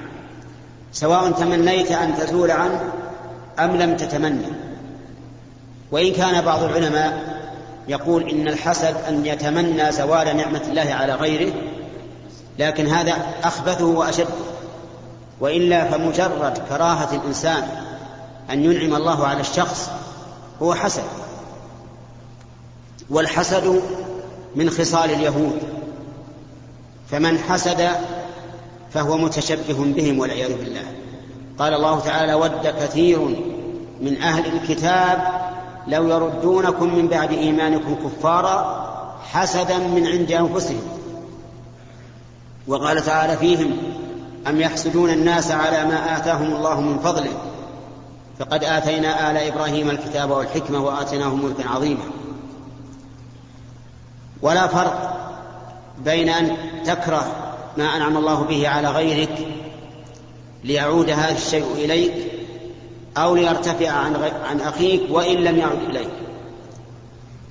[0.93, 2.82] سواء تمنيت أن تزول عنه
[3.60, 4.47] أم لم تتمنى.
[5.91, 7.41] وإن كان بعض العلماء
[7.88, 11.54] يقول إن الحسد أن يتمنى زوال نعمة الله على غيره
[12.60, 14.27] لكن هذا أخبثه واشد
[15.39, 17.63] وإلا فمجرد كراهة الإنسان
[18.51, 19.89] أن ينعم الله على الشخص
[20.62, 21.04] هو حسد.
[23.10, 23.82] والحسد
[24.56, 25.60] من خصال اليهود.
[27.12, 27.89] فمن حسد
[28.93, 30.84] فهو متشبه بهم والعياذ بالله.
[31.60, 33.19] قال الله تعالى ود كثير
[34.01, 35.21] من أهل الكتاب
[35.88, 38.82] لو يردونكم من بعد إيمانكم كفارا
[39.32, 40.82] حسدا من عند أنفسهم.
[42.67, 43.77] وقال تعالى فيهم
[44.47, 47.34] أم يحسدون الناس على ما آتاهم الله من فضله؟
[48.39, 52.04] فقد آتينا آل إبراهيم الكتاب والحكمة وآتيناهم ملكا عظيما.
[54.41, 55.17] ولا فرق
[56.06, 59.48] بين أن تكره ما أنعم الله به على غيرك
[60.64, 62.14] ليعود هذا الشيء إليك
[63.18, 64.16] أو ليرتفع عن
[64.50, 66.10] عن أخيك وإن لم يعد إليك.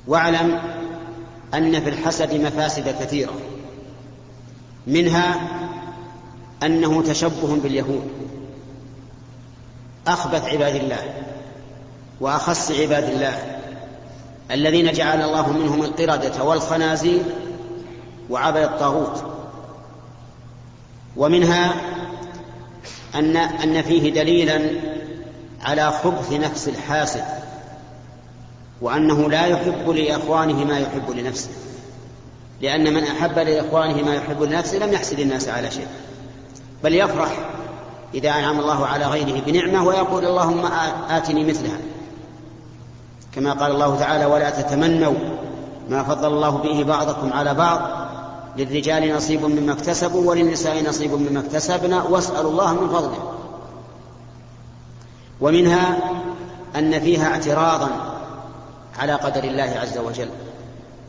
[0.07, 0.61] واعلم
[1.55, 3.35] أن في الحسد مفاسد كثيرة.
[4.87, 5.41] منها
[6.63, 8.11] أنه تشبه باليهود.
[10.07, 11.15] أخبث عباد الله
[12.21, 13.61] وأخص عباد الله
[14.51, 17.23] الذين جعل الله منهم القردة والخنازير
[18.31, 19.40] وعبد الطاغوت.
[21.17, 21.75] ومنها
[23.15, 24.61] أن أن فيه دليلا
[25.63, 27.25] على خبث نفس الحاسد
[28.81, 31.51] وأنه لا يحب لإخوانه ما يحب لنفسه
[32.61, 35.87] لأن من أحب لإخوانه ما يحب لنفسه لم يحسد الناس على شيء
[36.85, 37.51] بل يفرح
[38.15, 40.67] إذا أنعم الله على غيره بنعمة ويقول اللهم
[41.11, 41.79] آتني مثلها.
[43.35, 45.15] كما قال الله تعالى ولا تتمنوا
[45.89, 48.00] ما فضل الله به بعضكم على بعض
[48.57, 53.33] للرجال نصيب مما اكتسبوا وللنساء نصيب مما اكتسبنا واسألوا الله من فضله.
[55.41, 55.99] ومنها
[56.77, 57.91] أن فيها اعتراضا
[58.99, 60.29] على قدر الله عز وجل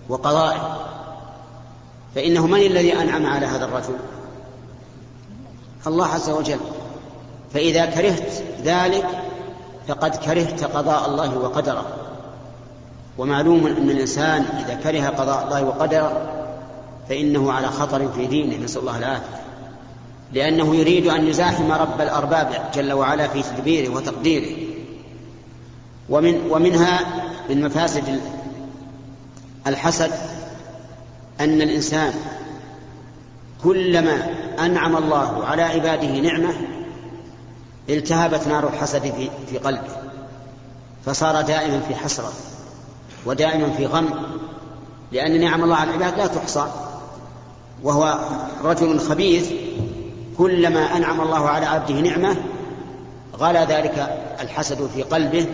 [0.09, 0.77] وقضائه.
[2.15, 3.95] فإنه من الذي أنعم على هذا الرجل؟
[5.87, 6.59] الله عز وجل.
[7.53, 9.07] فإذا كرهت ذلك
[9.87, 11.85] فقد كرهت قضاء الله وقدره.
[13.17, 16.40] ومعلوم أن الإنسان إذا كره قضاء الله وقدره
[17.11, 19.41] فإنه على خطر في دينه نسأل الله العافية.
[20.33, 24.57] لأنه يريد أن يزاحم رب الأرباب جل وعلا في تدبيره وتقديره.
[26.09, 26.99] ومن ومنها
[27.49, 28.21] من مفاسد
[29.67, 30.11] الحسد
[31.39, 32.13] أن الإنسان
[33.63, 36.53] كلما أنعم الله على عباده نعمة
[37.89, 39.95] التهبت نار الحسد في في قلبه
[41.05, 42.31] فصار دائما في حسرة
[43.25, 44.09] ودائما في غم
[45.11, 46.90] لأن نعم الله على العباد لا تحصى.
[47.83, 48.19] وهو
[48.63, 49.51] رجل خبيث
[50.37, 52.37] كلما أنعم الله على عبده نعمة
[53.37, 55.45] غلا ذلك الحسد في قلبه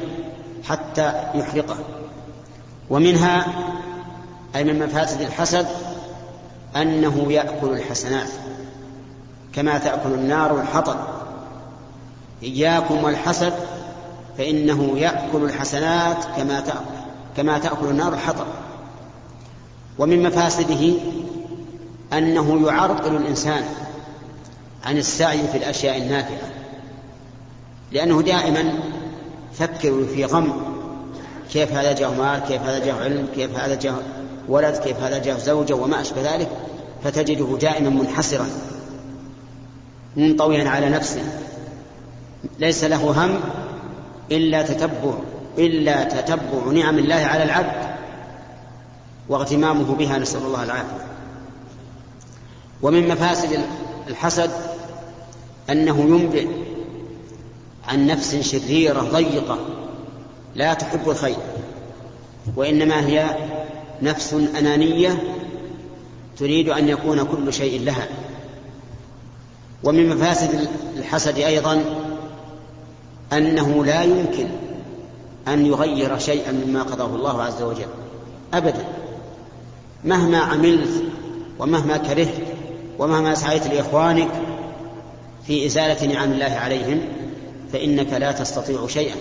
[0.63, 1.77] حتى يحرقه.
[2.89, 3.45] ومنها
[4.55, 5.67] أي من مفاسد الحسد
[6.75, 8.29] أنه يأكل الحسنات
[9.53, 10.97] كما تأكل النار الحطب.
[12.43, 13.53] إياكم والحسد
[14.37, 16.97] فإنه يأكل الحسنات كما تأكل
[17.37, 18.45] كما تأكل النار الحطب.
[19.99, 20.93] ومن مفاسده
[22.13, 23.63] أنه يعرقل الإنسان
[24.85, 26.49] عن السعي في الأشياء النافعة.
[27.91, 28.73] لأنه دائما
[29.53, 30.53] يفكر في غم.
[31.51, 34.03] كيف هذا جاء مال؟ كيف هذا جاء علم؟ كيف هذا جاء
[34.47, 36.49] ولد؟ كيف هذا جاء زوجة؟ وما أشبه ذلك.
[37.03, 38.47] فتجده دائما منحسرا
[40.15, 41.21] منطويا على نفسه.
[42.59, 43.39] ليس له هم
[44.31, 45.13] إلا تتبع
[45.57, 47.95] إلا تتبع نعم الله على العبد.
[49.29, 51.07] واغتمامه بها نسأل الله العافية.
[52.81, 53.59] ومن مفاسد
[54.07, 54.51] الحسد
[55.69, 56.47] أنه ينبئ
[57.87, 59.57] عن نفس شريرة ضيقة
[60.55, 61.37] لا تحب الخير
[62.55, 63.37] وإنما هي
[64.01, 65.23] نفس أنانية
[66.37, 68.07] تريد أن يكون كل شيء لها.
[69.83, 70.67] ومن مفاسد
[70.97, 71.83] الحسد أيضا
[73.33, 74.47] أنه لا يمكن
[75.47, 77.87] أن يغير شيئا مما قضاه الله عز وجل
[78.53, 78.85] أبدا.
[80.05, 81.03] مهما عملت
[81.59, 82.56] ومهما كرهت
[82.99, 84.29] ومهما سعيت لإخوانك
[85.47, 87.01] في إزالة نعم الله عليهم
[87.73, 89.15] فإنك لا تستطيع شيئا.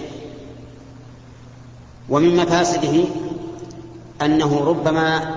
[2.08, 3.04] ومن مفاسده
[4.22, 5.36] أنه ربما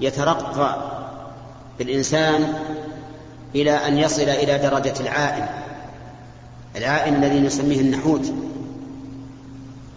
[0.00, 0.76] يترقى
[1.78, 2.54] بالإنسان
[3.54, 5.46] إلى أن يصل إلى درجة العائن
[6.76, 8.32] العائن الذي نسميه النحوت.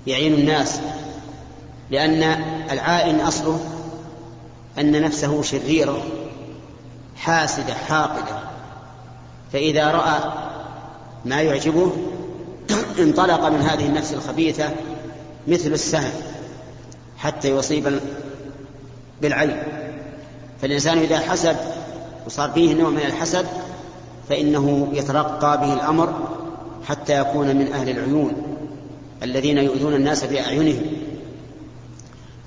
[0.08, 0.80] يعين الناس
[1.92, 2.24] لأن
[2.72, 3.60] العائن أصله
[4.80, 6.04] أن نفسه شريرة.
[7.16, 8.40] حاسدة حاقدة.
[9.54, 10.20] فإذا رأى
[11.26, 11.92] ما يعجبه
[13.00, 14.70] انطلق من هذه النفس الخبيثة
[15.48, 16.12] مثل السهم
[17.18, 18.00] حتى يصيب
[19.22, 19.64] بالعين.
[20.62, 21.58] فالإنسان إذا حسد
[22.26, 23.46] وصار فيه نوع من الحسد
[24.30, 26.14] فإنه يترقى به الأمر
[26.86, 28.58] حتى يكون من أهل العيون
[29.24, 30.86] الذين يؤذون الناس بأعينهم.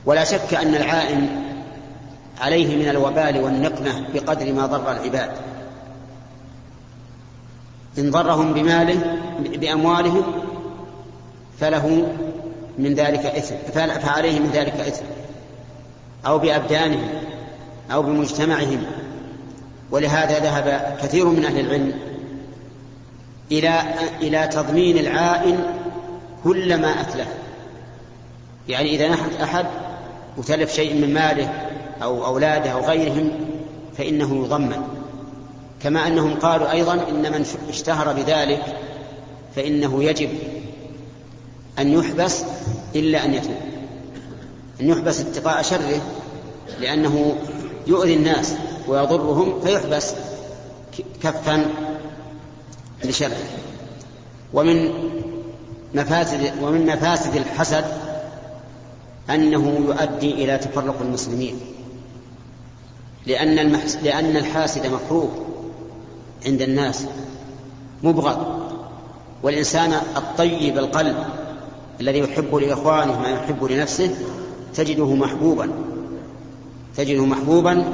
[0.06, 1.47] ولا شك أن العائن
[2.40, 5.30] عليه من الوبال والنقمة بقدر ما ضر العباد.
[7.98, 10.22] إن ضرهم بماله بأموالهم
[11.60, 12.12] فله
[12.78, 13.54] من ذلك إثم
[14.00, 15.04] فعليه من ذلك إثم.
[16.26, 17.08] أو بأبدانهم
[17.92, 18.82] أو بمجتمعهم.
[19.90, 21.92] ولهذا ذهب كثير من أهل العلم
[23.52, 23.82] إلى
[24.20, 25.64] إلى تضمين العائن
[26.44, 27.28] كل ما أتلف.
[28.68, 29.66] يعني إذا نحت أحد
[30.36, 31.67] وتلف شيء من ماله
[32.02, 33.30] أو أولاده أو غيرهم
[33.98, 34.82] فإنه يضمن.
[35.82, 38.62] كما أنهم قالوا أيضا إن من اشتهر بذلك
[39.56, 40.28] فإنه يجب
[41.78, 42.42] أن يحبس
[42.94, 43.56] إلا أن يتوب.
[44.80, 46.00] أن يحبس اتقاء شره
[46.80, 47.36] لأنه
[47.86, 48.54] يؤذي الناس
[48.88, 50.14] ويضرهم فيحبس
[51.22, 51.66] كفا
[53.04, 53.36] لشره.
[54.52, 54.90] ومن
[55.94, 57.84] مفاسد ومن مفاسد الحسد
[59.30, 61.60] أنه يؤدي إلى تفرق المسلمين.
[63.28, 63.96] لأن المحس...
[63.96, 65.28] لأن الحاسد مكروه
[66.46, 67.06] عند الناس
[68.02, 68.46] مبغض.
[69.42, 71.16] والإنسان الطيب القلب
[72.00, 74.14] الذي يحب لإخوانه ما يحب لنفسه
[74.74, 75.70] تجده محبوبا.
[76.96, 77.84] تجده محبوبا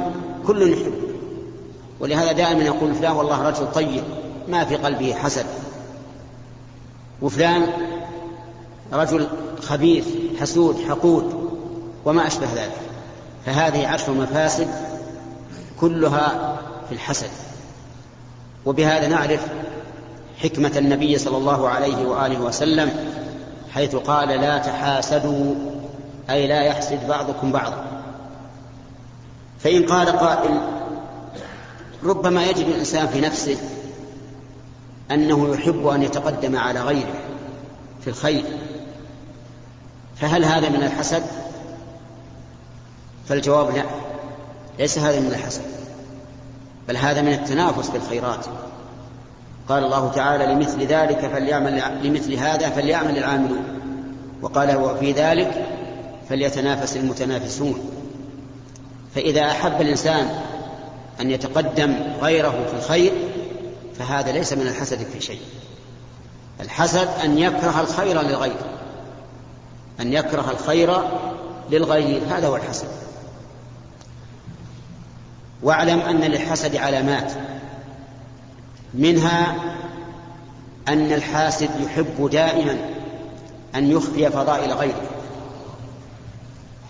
[0.47, 1.05] كل يحبه.
[2.01, 4.05] ولهذا دائما يقول فلان والله رجل طيب
[4.49, 5.47] ما في قلبه حسد.
[7.23, 7.67] وفلان
[8.93, 9.29] رجل
[9.61, 10.07] خبيث
[10.41, 11.51] حسود حقود
[12.05, 12.77] وما أشبه ذلك.
[13.47, 14.69] فهذه عشر مفاسد
[15.85, 16.57] كلها
[16.89, 17.31] في الحسد.
[18.67, 19.47] وبهذا نعرف
[20.43, 22.91] حكمة النبي صلى الله عليه وآله وسلم
[23.75, 25.55] حيث قال لا تحاسدوا
[26.31, 27.85] أي لا يحسد بعضكم بعضا.
[29.61, 30.61] فإن قال قائل
[32.05, 33.57] ربما يجد الإنسان في نفسه
[35.11, 37.15] أنه يحب أن يتقدم على غيره
[38.01, 38.45] في الخير
[40.17, 41.23] فهل هذا من الحسد؟
[43.29, 44.14] فالجواب لا.
[44.79, 45.63] ليس هذا من الحسد
[46.89, 48.47] بل هذا من التنافس في الخيرات.
[49.69, 53.65] قال الله تعالى لمثل ذلك فليعمل لمثل هذا فليعمل العاملون.
[54.43, 55.67] وقال وفي ذلك
[56.29, 57.91] فليتنافس المتنافسون.
[59.15, 60.29] فإذا أحب الإنسان
[61.21, 63.13] أن يتقدم غيره في الخير
[63.99, 65.41] فهذا ليس من الحسد في شيء.
[66.61, 68.57] الحسد أن يكره الخير للغير
[70.01, 70.99] أن يكره الخير
[71.71, 72.89] للغير هذا هو الحسد.
[75.65, 77.33] واعلم أن للحسد علامات.
[78.95, 79.55] منها
[80.89, 82.79] أن الحاسد يحب دائما
[83.75, 85.03] أن يخفي فضائل غيره.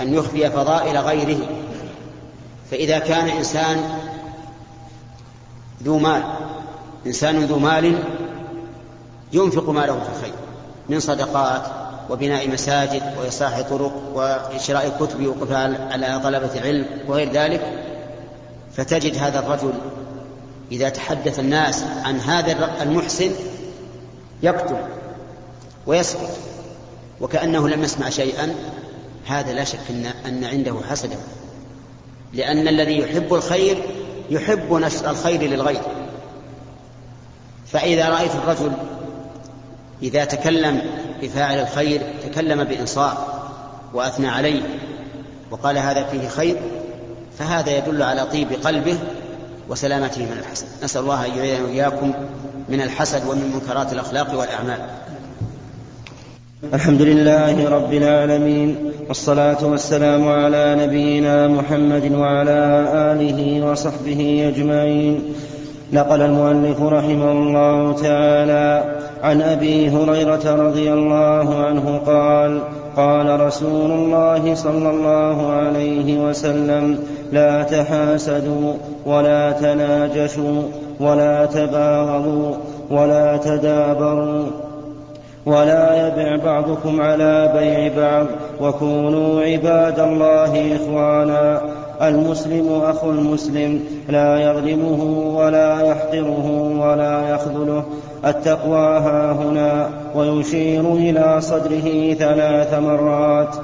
[0.01, 1.39] أن يخفي فضائل غيره.
[2.71, 3.99] فإذا كان إنسان
[5.83, 6.23] ذو مال
[7.07, 7.99] إنسان ذو مال
[9.33, 10.35] ينفق ماله في الخير
[10.89, 11.63] من صدقات
[12.11, 17.84] وبناء مساجد وإصلاح طرق وشراء كتب وقفها على طلبة العلم وغير ذلك.
[18.77, 19.73] فتجد هذا الرجل
[20.73, 23.31] إذا تحدث الناس عن هذا المحسن
[24.43, 24.79] يكتب
[25.87, 26.31] ويسكت
[27.21, 28.55] وكأنه لم يسمع شيئا.
[29.27, 31.17] هذا لا شك أن, أن عنده حسدا
[32.33, 33.83] لأن الذي يحب الخير
[34.31, 35.83] يحب نشر الخير للغير.
[37.67, 38.73] فإذا رأيت الرجل
[40.03, 40.83] إذا تكلم
[41.23, 43.19] بفاعل الخير تكلم بإنصاف
[43.95, 44.63] وأثنى عليه
[45.51, 46.57] وقال هذا فيه خير
[47.39, 48.97] فهذا يدل على طيب قلبه
[49.69, 50.67] وسلامته من الحسد.
[50.85, 52.13] نسأل الله أن يعيذنا وإياكم
[52.69, 54.79] من الحسد ومن منكرات الأخلاق والأعمال.
[56.75, 58.77] الحمد لله رب العالمين
[59.09, 65.23] والصلاة والسلام على نبينا محمد وعلى آله وصحبه أجمعين.
[65.93, 72.63] نقل المؤلف رحمه الله تعالى عن أبي هريرة رضي الله عنه قال
[72.97, 76.99] قال رسول الله صلى الله عليه وسلم
[77.33, 78.73] لا تحاسدوا
[79.07, 80.63] ولا تناجشوا
[81.01, 82.55] ولا تباغضوا
[82.91, 84.47] ولا تدابروا
[85.47, 88.27] ولا يبع بعضكم على بيع بعض
[88.61, 91.61] وكونوا عباد الله إخوانا.
[92.03, 95.03] المسلم أخو المسلم لا يظلمه
[95.37, 97.85] ولا يحقره ولا يخذله.
[98.25, 103.57] التقوى ها هنا ويشير إلى صدره ثلاث مرات.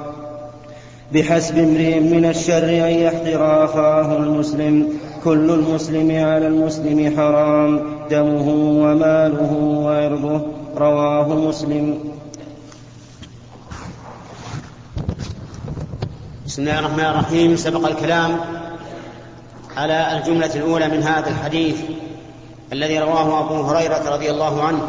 [1.13, 4.87] بحسب امرئ من الشر أن يحقر أخاه المسلم.
[5.23, 7.81] كل المسلم على المسلم حرام.
[8.11, 8.49] دمه
[8.83, 9.53] وماله
[9.85, 10.41] وعرضه.
[10.77, 11.99] رواه مسلم.
[16.45, 17.55] بسم الله الرحمن الرحيم.
[17.55, 18.39] سبق الكلام
[19.77, 21.75] على الجملة الأولى من هذا الحديث
[22.73, 24.81] الذي رواه أبو هريرة رضي الله عنه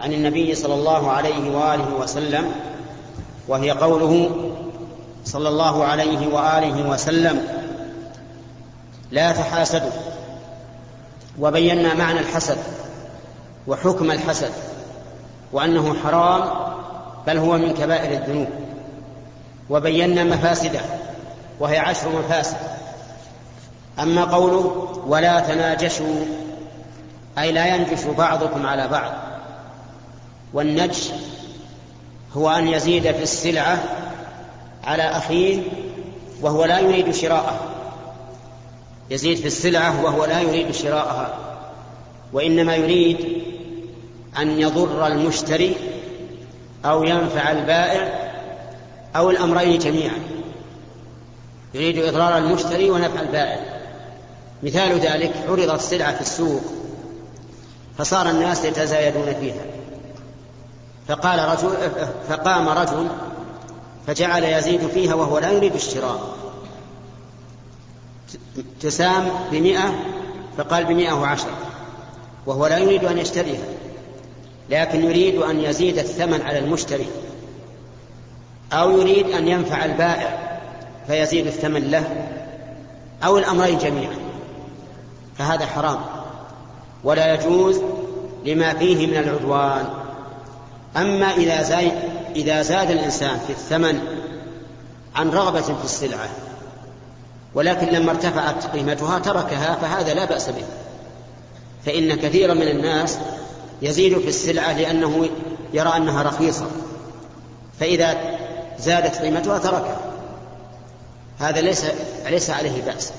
[0.00, 2.44] عن النبي صلى الله عليه وآله وسلم
[3.48, 4.30] وهي قوله
[5.24, 7.48] صلى الله عليه وآله وسلم.
[9.10, 9.90] لا تحاسدوا.
[11.40, 12.58] وبينا معنى الحسد
[13.66, 14.50] وحكم الحسد
[15.52, 16.50] وأنه حرام
[17.26, 18.48] بل هو من كبائر الذنوب.
[19.70, 20.80] وبينا مفاسده
[21.60, 22.56] وهي عشر مفاسد.
[23.98, 26.24] أما قوله ولا تناجشوا
[27.38, 29.12] أي لا ينجش بعضكم على بعض.
[30.52, 31.08] والنجش
[32.36, 33.78] هو أن يزيد في السلعة
[34.84, 35.62] على أخيه
[36.40, 37.60] وهو لا يريد شراءه.
[39.10, 41.34] يزيد في السلعة وهو لا يريد شراءها.
[42.32, 43.42] وإنما يريد
[44.38, 45.76] أن يضر المشتري
[46.84, 48.30] أو ينفع البائع
[49.16, 50.18] أو الأمرين جميعا.
[51.74, 53.60] يريد إضرار المشتري ونفع البائع.
[54.62, 56.62] مثال ذلك عرضت السلعة في السوق
[57.98, 59.64] فصار الناس يتزايدون فيها.
[61.08, 61.90] فقال رجل
[62.28, 63.08] فقام رجل
[64.06, 66.34] فجعل يزيد فيها وهو لا يريد الشراء.
[68.80, 69.94] تسام بمئة
[70.58, 71.56] فقال بمئة وعشرة
[72.46, 73.64] وهو لا يريد أن يشتريها
[74.70, 77.06] لكن يريد أن يزيد الثمن على المشتري
[78.72, 80.58] أو يريد أن ينفع البائع
[81.06, 82.26] فيزيد الثمن له
[83.24, 84.16] أو الأمرين جميعا.
[85.38, 86.00] فهذا حرام.
[87.04, 87.80] ولا يجوز
[88.44, 89.88] لما فيه من العدوان.
[90.96, 91.62] أما إذا
[92.36, 94.00] إذا زاد الإنسان في الثمن
[95.14, 96.28] عن رغبة في السلعة
[97.54, 100.64] ولكن لما ارتفعت قيمتها تركها فهذا لا بأس به.
[101.86, 103.18] فإن كثيرا من الناس
[103.82, 105.28] يزيد في السلعة لأنه
[105.72, 106.66] يرى أنها رخيصة.
[107.80, 108.16] فإذا
[108.78, 110.00] زادت قيمتها تركها.
[111.38, 111.84] هذا ليس
[112.30, 113.12] ليس عليه بأس.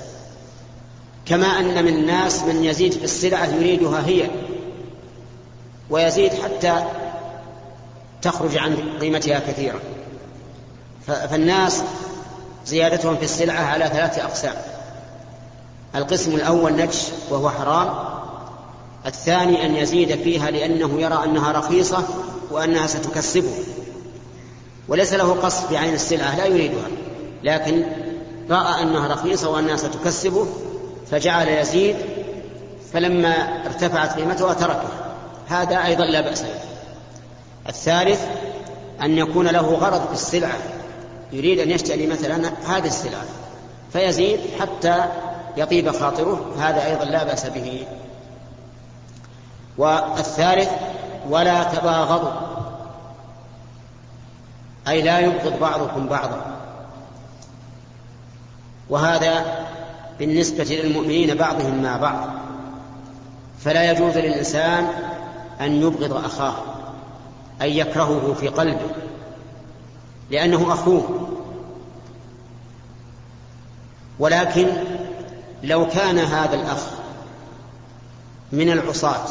[1.25, 4.29] كما أن من الناس من يزيد في السلعة يريدها هي
[5.89, 6.83] ويزيد حتى
[8.23, 9.79] تخرج عن قيمتها كثيرا
[11.07, 11.83] فالناس
[12.65, 14.53] زيادتهم في السلعة على ثلاثة أقسام.
[15.95, 17.89] القسم الأول نجش وهو حرام.
[19.05, 22.03] الثاني أن يزيد فيها لأنه يرى أنها رخيصة
[22.51, 23.53] وأنها ستكسبه.
[24.87, 26.87] وليس له قصد بعين السلعة لا يريدها.
[27.43, 27.85] لكن
[28.49, 30.47] رأى أنها رخيصة وأنها ستكسبه
[31.11, 31.95] فجعل يزيد
[32.93, 35.15] فلما ارتفعت قيمتها تركها.
[35.47, 36.72] هذا أيضا لا بأس به.
[37.69, 38.21] الثالث
[39.01, 40.57] أن يكون له غرض في السلعة
[41.31, 43.23] يريد أن يشتري مثلا هذه السلعة
[43.93, 45.05] فيزيد حتى
[45.57, 47.85] يطيب خاطره هذا أيضا لا بأس به.
[49.77, 50.69] والثالث
[51.29, 52.31] ولا تباغضوا
[54.87, 56.41] أي لا يبغض بعضكم بعضا.
[58.89, 59.65] وهذا
[60.19, 62.29] بالنسبة للمؤمنين بعضهم مع بعض
[63.59, 64.87] فلا يجوز للإنسان
[65.61, 66.72] أن يبغض أخاه.
[67.61, 68.89] أن يكرهه في قلبه
[70.31, 71.29] لأنه أخوه.
[74.19, 74.67] ولكن
[75.63, 76.87] لو كان هذا الأخ
[78.51, 79.25] من العصاة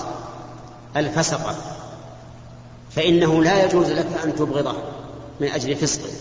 [0.97, 1.55] الفسقة
[2.91, 4.75] فإنه لا يجوز لك أن تبغضه
[5.41, 6.13] من أجل فسقه.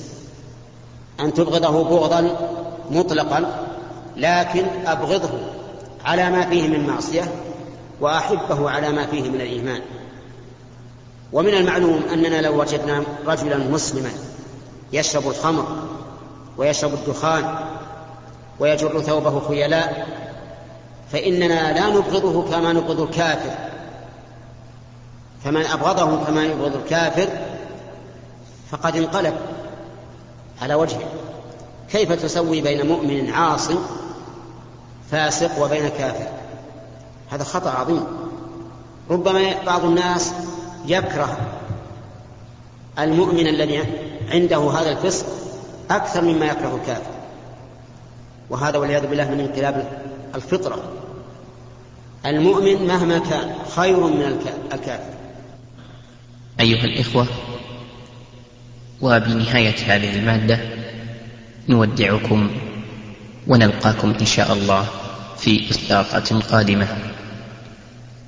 [1.19, 2.37] أن تبغضه بغضا
[2.91, 3.67] مطلقا
[4.17, 5.39] لكن أبغضه
[6.05, 7.31] على ما فيه من معصية
[8.01, 9.81] وأحبه على ما فيه من الإيمان.
[11.33, 14.11] ومن المعلوم أننا لو وجدنا رجلا مسلما
[14.93, 15.65] يشرب الخمر
[16.57, 17.55] ويشرب الدخان
[18.59, 20.07] ويجر ثوبه خيلاء
[21.11, 23.51] فإننا لا نبغضه كما نبغض الكافر.
[25.43, 27.27] فمن أبغضه كما يبغض الكافر
[28.71, 29.33] فقد انقلب
[30.61, 31.07] على وجهه.
[31.91, 33.69] كيف تسوي بين مؤمن عاص
[35.11, 36.27] فاسق وبين كافر؟
[37.29, 38.05] هذا خطأ عظيم.
[39.09, 40.33] ربما بعض الناس
[40.85, 41.37] يكره
[42.99, 43.83] المؤمن الذي
[44.31, 45.25] عنده هذا الفسق
[45.89, 47.11] أكثر مما يكره الكافر.
[48.49, 50.01] وهذا والعياذ بالله من انقلاب
[50.35, 50.83] الفطرة.
[52.25, 54.39] المؤمن مهما كان خير من
[54.73, 55.13] الكافر.
[56.59, 57.27] أيها الإخوة
[59.01, 60.59] وبنهاية هذه المادة
[61.69, 62.51] نودعكم
[63.47, 64.87] ونلقاكم إن شاء الله
[65.37, 66.87] في إطلاقة قادمة.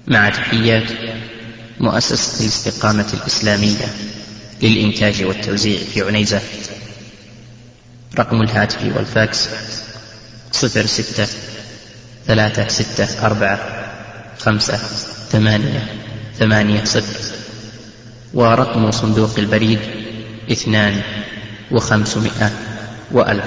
[0.07, 0.91] مع تحيات
[1.79, 3.85] مؤسسة الاستقامة الإسلامية
[4.61, 6.41] للإنتاج والتوزيع في عنيزة.
[8.19, 9.47] رقم الهاتف والفاكس
[10.51, 11.27] صفر ستة
[12.27, 13.59] ثلاثة ستة أربعة
[14.39, 14.77] خمسة
[15.31, 15.87] ثمانية
[16.39, 17.35] ثمانية صفر.
[18.33, 19.79] ورقم صندوق البريد
[20.51, 21.01] اثنان
[21.71, 22.51] وخمسمائة
[23.11, 23.45] وألف.